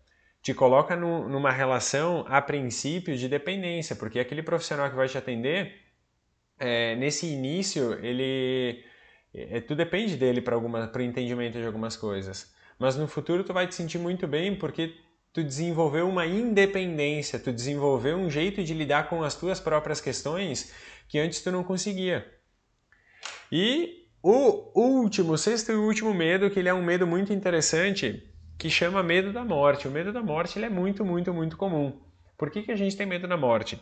te 0.42 0.52
coloca 0.52 0.94
no, 0.94 1.31
numa 1.31 1.50
relação, 1.50 2.26
a 2.28 2.42
princípio, 2.42 3.16
de 3.16 3.26
dependência, 3.26 3.96
porque 3.96 4.20
aquele 4.20 4.42
profissional 4.42 4.90
que 4.90 4.96
vai 4.96 5.09
te 5.09 5.16
atender 5.16 5.82
é, 6.62 6.94
nesse 6.94 7.27
início, 7.27 7.94
ele 8.05 8.85
é, 9.35 9.61
tu 9.61 9.75
depende 9.75 10.16
dele 10.16 10.40
para 10.40 10.57
o 10.57 11.03
entendimento 11.03 11.59
de 11.59 11.66
algumas 11.66 11.96
coisas. 11.96 12.55
Mas 12.79 12.96
no 12.96 13.09
futuro 13.09 13.42
tu 13.42 13.53
vai 13.53 13.66
te 13.66 13.75
sentir 13.75 13.98
muito 13.98 14.29
bem 14.29 14.55
porque 14.55 14.94
tu 15.33 15.42
desenvolveu 15.42 16.09
uma 16.09 16.25
independência, 16.25 17.38
tu 17.38 17.53
desenvolveu 17.53 18.16
um 18.16 18.31
jeito 18.31 18.62
de 18.62 18.75
lidar 18.75 19.09
com 19.09 19.22
as 19.25 19.35
tuas 19.35 19.59
próprias 19.59 20.01
questões 20.01 20.72
que 21.09 21.18
antes 21.18 21.42
tu 21.42 21.51
não 21.51 21.64
conseguia. 21.64 22.27
E 23.51 24.07
o 24.22 24.70
último, 24.79 25.37
sexto 25.37 25.72
e 25.72 25.75
último 25.75 26.14
medo, 26.14 26.48
que 26.48 26.61
ele 26.61 26.68
é 26.68 26.75
um 26.75 26.85
medo 26.85 27.07
muito 27.07 27.33
interessante, 27.33 28.22
que 28.57 28.70
chama 28.70 29.03
medo 29.03 29.33
da 29.33 29.44
morte. 29.44 29.88
O 29.88 29.90
medo 29.90 30.12
da 30.12 30.22
morte 30.22 30.59
ele 30.59 30.66
é 30.66 30.70
muito, 30.70 31.05
muito, 31.05 31.35
muito 31.35 31.57
comum. 31.57 32.01
Por 32.38 32.51
que, 32.51 32.62
que 32.62 32.70
a 32.70 32.77
gente 32.77 32.96
tem 32.96 33.07
medo 33.07 33.27
da 33.27 33.37
morte? 33.37 33.81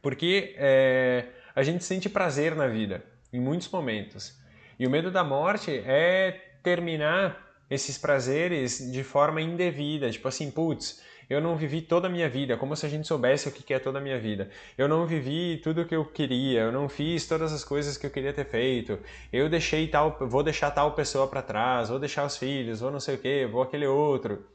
Porque 0.00 0.54
é, 0.56 1.26
a 1.58 1.62
gente 1.64 1.82
sente 1.82 2.08
prazer 2.08 2.54
na 2.54 2.68
vida, 2.68 3.02
em 3.32 3.40
muitos 3.40 3.68
momentos. 3.68 4.38
E 4.78 4.86
o 4.86 4.90
medo 4.90 5.10
da 5.10 5.24
morte 5.24 5.82
é 5.84 6.30
terminar 6.62 7.36
esses 7.68 7.98
prazeres 7.98 8.92
de 8.92 9.02
forma 9.02 9.42
indevida, 9.42 10.08
tipo 10.08 10.28
assim, 10.28 10.52
putz, 10.52 11.02
eu 11.28 11.40
não 11.40 11.56
vivi 11.56 11.82
toda 11.82 12.06
a 12.06 12.10
minha 12.10 12.28
vida, 12.28 12.56
como 12.56 12.76
se 12.76 12.86
a 12.86 12.88
gente 12.88 13.08
soubesse 13.08 13.48
o 13.48 13.50
que 13.50 13.74
é 13.74 13.80
toda 13.80 13.98
a 13.98 14.00
minha 14.00 14.20
vida. 14.20 14.48
Eu 14.78 14.86
não 14.86 15.04
vivi 15.04 15.56
tudo 15.60 15.82
o 15.82 15.84
que 15.84 15.96
eu 15.96 16.04
queria, 16.04 16.60
eu 16.60 16.70
não 16.70 16.88
fiz 16.88 17.26
todas 17.26 17.52
as 17.52 17.64
coisas 17.64 17.98
que 17.98 18.06
eu 18.06 18.10
queria 18.10 18.32
ter 18.32 18.46
feito. 18.46 18.96
Eu 19.32 19.48
deixei 19.48 19.88
tal, 19.88 20.16
vou 20.28 20.44
deixar 20.44 20.70
tal 20.70 20.92
pessoa 20.92 21.26
para 21.26 21.42
trás, 21.42 21.88
vou 21.88 21.98
deixar 21.98 22.24
os 22.24 22.36
filhos, 22.36 22.78
vou 22.78 22.92
não 22.92 23.00
sei 23.00 23.16
o 23.16 23.18
que, 23.18 23.46
vou 23.46 23.62
aquele 23.62 23.86
outro. 23.88 24.46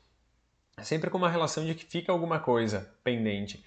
Sempre 0.82 1.10
com 1.10 1.18
uma 1.18 1.30
relação 1.30 1.66
de 1.66 1.76
que 1.76 1.84
fica 1.84 2.13
alguma 2.13 2.39
coisa 2.39 2.96
pendente. 3.04 3.62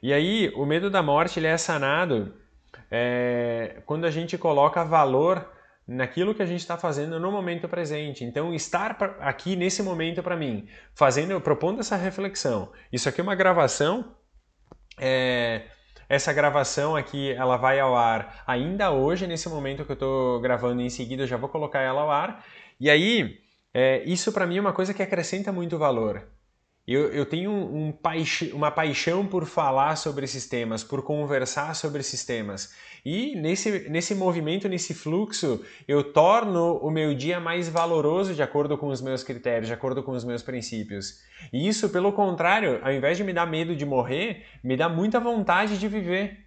E 0.00 0.12
aí, 0.12 0.52
o 0.54 0.64
medo 0.64 0.88
da 0.88 1.02
morte 1.02 1.40
ele 1.40 1.48
é 1.48 1.58
sanado 1.58 2.45
é, 2.90 3.82
quando 3.86 4.04
a 4.04 4.10
gente 4.10 4.36
coloca 4.38 4.84
valor 4.84 5.52
naquilo 5.86 6.34
que 6.34 6.42
a 6.42 6.46
gente 6.46 6.60
está 6.60 6.76
fazendo 6.76 7.20
no 7.20 7.30
momento 7.30 7.68
presente. 7.68 8.24
Então, 8.24 8.52
estar 8.52 8.96
aqui 9.20 9.54
nesse 9.54 9.82
momento 9.82 10.22
para 10.22 10.36
mim, 10.36 10.68
fazendo, 10.94 11.40
propondo 11.40 11.80
essa 11.80 11.96
reflexão. 11.96 12.72
Isso 12.92 13.08
aqui 13.08 13.20
é 13.20 13.22
uma 13.22 13.36
gravação. 13.36 14.16
É, 14.98 15.62
essa 16.08 16.32
gravação 16.32 16.96
aqui, 16.96 17.32
ela 17.32 17.56
vai 17.56 17.78
ao 17.78 17.96
ar 17.96 18.42
ainda 18.46 18.90
hoje, 18.90 19.26
nesse 19.26 19.48
momento 19.48 19.84
que 19.84 19.92
eu 19.92 19.94
estou 19.94 20.40
gravando. 20.40 20.82
Em 20.82 20.90
seguida, 20.90 21.22
eu 21.22 21.28
já 21.28 21.36
vou 21.36 21.48
colocar 21.48 21.80
ela 21.80 22.02
ao 22.02 22.10
ar. 22.10 22.44
E 22.80 22.90
aí, 22.90 23.38
é, 23.72 24.02
isso 24.04 24.32
para 24.32 24.46
mim 24.46 24.58
é 24.58 24.60
uma 24.60 24.72
coisa 24.72 24.92
que 24.92 25.02
acrescenta 25.02 25.52
muito 25.52 25.78
valor. 25.78 26.26
Eu, 26.86 27.10
eu 27.10 27.26
tenho 27.26 27.50
um, 27.50 27.90
paix 27.90 28.42
uma 28.52 28.70
paixão 28.70 29.26
por 29.26 29.44
falar 29.44 29.96
sobre 29.96 30.24
esses 30.24 30.48
temas, 30.48 30.84
por 30.84 31.02
conversar 31.02 31.74
sobre 31.74 31.98
esses 31.98 32.24
temas. 32.24 32.72
E 33.04 33.34
nesse, 33.34 33.88
nesse 33.88 34.14
movimento, 34.14 34.68
nesse 34.68 34.94
fluxo, 34.94 35.64
eu 35.88 36.12
torno 36.12 36.76
o 36.76 36.88
meu 36.88 37.12
dia 37.12 37.40
mais 37.40 37.68
valoroso 37.68 38.34
de 38.34 38.42
acordo 38.42 38.78
com 38.78 38.86
os 38.86 39.00
meus 39.00 39.24
critérios, 39.24 39.66
de 39.66 39.72
acordo 39.72 40.00
com 40.00 40.12
os 40.12 40.24
meus 40.24 40.44
princípios. 40.44 41.20
E 41.52 41.66
isso, 41.66 41.88
pelo 41.88 42.12
contrário, 42.12 42.78
ao 42.82 42.92
invés 42.92 43.16
de 43.16 43.24
me 43.24 43.32
dar 43.32 43.46
medo 43.46 43.74
de 43.74 43.84
morrer, 43.84 44.44
me 44.62 44.76
dá 44.76 44.88
muita 44.88 45.18
vontade 45.18 45.78
de 45.78 45.88
viver. 45.88 46.46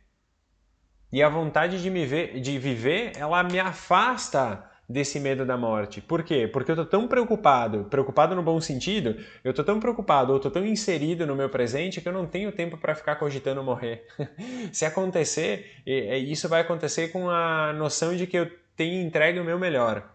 E 1.11 1.21
a 1.21 1.27
vontade 1.27 1.81
de, 1.81 1.89
me 1.89 2.05
ver, 2.05 2.39
de 2.39 2.57
viver, 2.57 3.11
ela 3.17 3.43
me 3.43 3.59
afasta 3.59 4.68
desse 4.89 5.19
medo 5.19 5.45
da 5.45 5.55
morte. 5.55 6.01
Por 6.01 6.23
quê? 6.23 6.49
Porque 6.51 6.71
eu 6.71 6.75
tô 6.75 6.85
tão 6.85 7.07
preocupado, 7.07 7.83
preocupado 7.83 8.33
no 8.33 8.41
bom 8.41 8.59
sentido, 8.59 9.23
eu 9.43 9.53
tô 9.53 9.63
tão 9.63 9.79
preocupado 9.79 10.33
ou 10.33 10.39
tô 10.39 10.49
tão 10.49 10.65
inserido 10.65 11.27
no 11.27 11.35
meu 11.35 11.47
presente 11.47 12.01
que 12.01 12.09
eu 12.09 12.13
não 12.13 12.25
tenho 12.25 12.51
tempo 12.51 12.75
para 12.75 12.95
ficar 12.95 13.17
cogitando 13.17 13.63
morrer. 13.63 14.07
Se 14.73 14.85
acontecer, 14.85 15.83
isso 15.85 16.49
vai 16.49 16.61
acontecer 16.61 17.09
com 17.09 17.29
a 17.29 17.71
noção 17.73 18.15
de 18.15 18.25
que 18.25 18.37
eu 18.37 18.51
tenho 18.75 19.05
entregue 19.05 19.39
o 19.39 19.45
meu 19.45 19.59
melhor. 19.59 20.09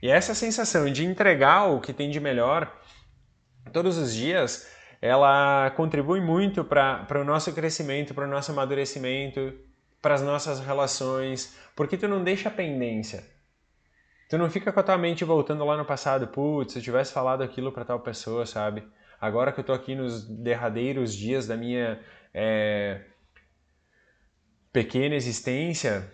E 0.00 0.08
essa 0.08 0.34
sensação 0.34 0.92
de 0.92 1.04
entregar 1.04 1.64
o 1.64 1.80
que 1.80 1.92
tem 1.92 2.10
de 2.10 2.20
melhor 2.20 2.72
todos 3.72 3.98
os 3.98 4.14
dias, 4.14 4.70
ela 5.02 5.70
contribui 5.70 6.20
muito 6.20 6.62
para 6.62 7.20
o 7.20 7.24
nosso 7.24 7.52
crescimento, 7.52 8.14
para 8.14 8.26
o 8.26 8.30
nosso 8.30 8.52
amadurecimento, 8.52 9.52
para 10.00 10.14
as 10.14 10.22
nossas 10.22 10.60
relações, 10.60 11.56
porque 11.74 11.96
tu 11.96 12.08
não 12.08 12.22
deixa 12.22 12.50
pendência. 12.50 13.24
Tu 14.28 14.36
não 14.36 14.50
fica 14.50 14.72
com 14.72 14.80
a 14.80 14.82
tua 14.82 14.98
mente 14.98 15.24
voltando 15.24 15.64
lá 15.64 15.76
no 15.76 15.84
passado, 15.84 16.26
putz, 16.28 16.72
se 16.72 16.78
eu 16.78 16.82
tivesse 16.82 17.12
falado 17.12 17.42
aquilo 17.42 17.72
para 17.72 17.84
tal 17.84 18.00
pessoa, 18.00 18.44
sabe? 18.44 18.82
Agora 19.20 19.52
que 19.52 19.60
eu 19.60 19.64
tô 19.64 19.72
aqui 19.72 19.94
nos 19.94 20.26
derradeiros 20.26 21.14
dias 21.14 21.46
da 21.46 21.56
minha 21.56 22.00
é, 22.34 23.04
pequena 24.72 25.14
existência, 25.14 26.12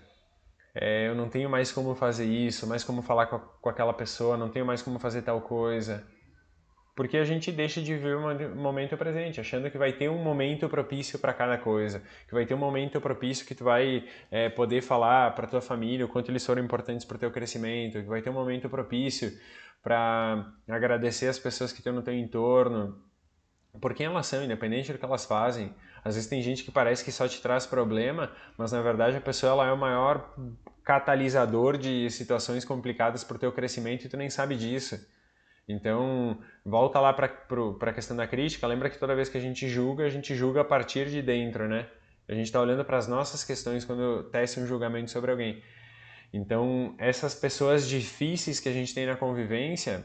é, 0.75 1.09
eu 1.09 1.15
não 1.15 1.29
tenho 1.29 1.51
mais 1.51 1.73
como 1.73 1.95
fazer 1.95 2.27
isso, 2.27 2.67
mais 2.67 2.85
como 2.85 3.03
falar 3.03 3.27
com, 3.27 3.37
a, 3.37 3.41
com 3.41 3.69
aquela 3.69 3.93
pessoa, 3.93 4.37
não 4.37 4.49
tenho 4.49 4.65
mais 4.65 4.83
como 4.83 4.99
fazer 4.99 5.23
tal 5.23 5.41
coisa. 5.41 6.07
Porque 6.95 7.17
a 7.17 7.25
gente 7.25 7.51
deixa 7.51 7.81
de 7.81 7.95
viver 7.95 8.17
o 8.17 8.57
momento 8.57 8.97
presente, 8.99 9.41
achando 9.41 9.71
que 9.71 9.79
vai 9.79 9.93
ter 9.93 10.11
um 10.11 10.23
momento 10.23 10.69
propício 10.69 11.19
para 11.19 11.33
cada 11.33 11.57
coisa, 11.57 12.03
que 12.29 12.35
vai 12.35 12.45
ter 12.45 12.53
um 12.53 12.59
momento 12.59 13.01
propício 13.01 13.47
que 13.47 13.55
tu 13.55 13.65
vai 13.65 14.05
é, 14.31 14.51
poder 14.51 14.83
falar 14.83 15.35
para 15.35 15.47
tua 15.47 15.63
família 15.63 16.05
o 16.05 16.09
quanto 16.09 16.31
eles 16.31 16.45
foram 16.45 16.63
importantes 16.63 17.07
para 17.07 17.17
o 17.17 17.19
teu 17.19 17.31
crescimento, 17.31 18.03
que 18.03 18.09
vai 18.09 18.21
ter 18.21 18.29
um 18.29 18.35
momento 18.35 18.69
propício 18.69 19.33
para 19.83 20.53
agradecer 20.69 21.29
as 21.29 21.39
pessoas 21.39 21.73
que 21.73 21.79
estão 21.79 21.95
no 21.95 22.03
teu 22.03 22.15
entorno, 22.15 23.03
por 23.81 23.95
quem 23.95 24.07
elas 24.07 24.27
são, 24.27 24.45
independente 24.45 24.93
do 24.93 24.99
que 24.99 25.05
elas 25.05 25.25
fazem. 25.25 25.75
Às 26.05 26.15
vezes 26.15 26.29
tem 26.29 26.43
gente 26.43 26.63
que 26.63 26.71
parece 26.71 27.03
que 27.03 27.11
só 27.11 27.27
te 27.27 27.41
traz 27.41 27.67
problema, 27.67 28.31
mas 28.59 28.71
na 28.73 28.83
verdade 28.83 29.17
a 29.17 29.21
pessoa 29.21 29.53
ela 29.53 29.67
é 29.67 29.73
o 29.73 29.79
maior 29.79 30.35
catalisador 30.85 31.79
de 31.79 32.11
situações 32.11 32.65
complicadas 32.65 33.25
para 33.25 33.37
o 33.37 33.41
teu 33.41 33.51
crescimento 33.51 34.05
e 34.05 34.09
tu 34.09 34.17
nem 34.17 34.29
sabe 34.29 34.57
disso. 34.57 35.01
Então, 35.73 36.39
volta 36.65 37.01
lá 37.01 37.13
para 37.13 37.27
a 37.27 37.93
questão 37.93 38.17
da 38.17 38.27
crítica, 38.27 38.67
lembra 38.67 38.91
que 38.91 38.99
toda 38.99 39.15
vez 39.15 39.29
que 39.29 39.39
a 39.39 39.41
gente 39.41 39.69
julga, 39.69 40.05
a 40.05 40.11
gente 40.11 40.35
julga 40.35 40.61
a 40.61 40.65
partir 40.65 41.09
de 41.09 41.23
dentro, 41.23 41.67
né? 41.67 41.89
A 42.29 42.35
gente 42.35 42.47
está 42.47 42.61
olhando 42.61 42.85
para 42.85 42.99
as 42.99 43.09
nossas 43.09 43.43
questões 43.43 43.85
quando 43.85 44.25
tece 44.25 44.61
um 44.61 44.67
julgamento 44.67 45.11
sobre 45.11 45.31
alguém. 45.31 45.63
Então, 46.33 46.95
essas 46.99 47.35
pessoas 47.35 47.89
difíceis 47.89 48.61
que 48.61 48.69
a 48.69 48.73
gente 48.73 48.95
tem 48.95 49.07
na 49.07 49.17
convivência, 49.17 50.05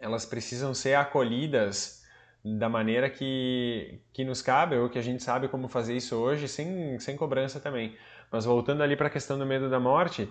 elas 0.00 0.24
precisam 0.24 0.74
ser 0.74 0.94
acolhidas 0.94 2.02
da 2.44 2.68
maneira 2.68 3.08
que, 3.08 4.00
que 4.12 4.24
nos 4.24 4.42
cabe, 4.42 4.76
ou 4.76 4.88
que 4.88 4.98
a 4.98 5.02
gente 5.02 5.22
sabe 5.22 5.46
como 5.48 5.68
fazer 5.68 5.96
isso 5.96 6.16
hoje, 6.16 6.48
sem, 6.48 6.98
sem 6.98 7.16
cobrança 7.16 7.60
também. 7.60 7.96
Mas 8.30 8.44
voltando 8.44 8.82
ali 8.82 8.96
para 8.96 9.06
a 9.06 9.10
questão 9.10 9.38
do 9.38 9.46
medo 9.46 9.70
da 9.70 9.78
morte, 9.78 10.28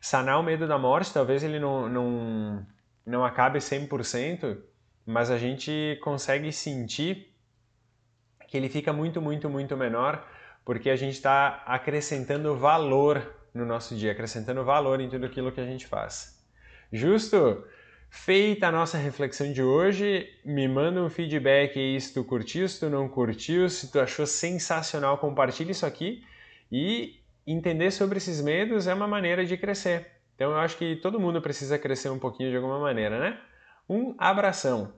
sanar 0.00 0.38
o 0.38 0.42
medo 0.42 0.66
da 0.66 0.76
morte, 0.76 1.14
talvez 1.14 1.42
ele 1.42 1.58
não, 1.58 1.88
não 1.88 2.66
não 3.06 3.24
acabe 3.24 3.60
100%, 3.60 4.58
mas 5.06 5.30
a 5.30 5.38
gente 5.38 5.98
consegue 6.02 6.52
sentir 6.52 7.32
que 8.48 8.56
ele 8.56 8.68
fica 8.68 8.92
muito, 8.92 9.22
muito, 9.22 9.48
muito 9.48 9.76
menor, 9.76 10.26
porque 10.64 10.90
a 10.90 10.96
gente 10.96 11.14
está 11.14 11.62
acrescentando 11.66 12.56
valor 12.56 13.34
no 13.54 13.64
nosso 13.64 13.94
dia, 13.94 14.12
acrescentando 14.12 14.64
valor 14.64 15.00
em 15.00 15.08
tudo 15.08 15.26
aquilo 15.26 15.52
que 15.52 15.60
a 15.60 15.64
gente 15.64 15.86
faz. 15.86 16.44
Justo? 16.92 17.64
Feita 18.08 18.68
a 18.68 18.72
nossa 18.72 18.96
reflexão 18.96 19.52
de 19.52 19.62
hoje, 19.62 20.28
me 20.44 20.66
manda 20.68 21.02
um 21.02 21.10
feedback 21.10 21.78
aí 21.78 22.00
se 22.00 22.14
tu 22.14 22.24
curtiu, 22.24 22.68
se 22.68 22.80
tu 22.80 22.88
não 22.88 23.08
curtiu, 23.08 23.68
se 23.68 23.90
tu 23.90 24.00
achou 24.00 24.26
sensacional, 24.26 25.18
compartilhe 25.18 25.72
isso 25.72 25.84
aqui 25.84 26.24
e 26.70 27.20
entender 27.46 27.90
sobre 27.90 28.18
esses 28.18 28.40
medos 28.40 28.86
é 28.86 28.94
uma 28.94 29.06
maneira 29.06 29.44
de 29.44 29.56
crescer. 29.56 30.15
Então 30.36 30.52
eu 30.52 30.58
acho 30.58 30.76
que 30.76 30.96
todo 30.96 31.18
mundo 31.18 31.42
precisa 31.42 31.78
crescer 31.78 32.10
um 32.10 32.18
pouquinho 32.18 32.50
de 32.50 32.56
alguma 32.56 32.78
maneira, 32.78 33.18
né? 33.18 33.40
Um 33.88 34.14
abração! 34.18 34.94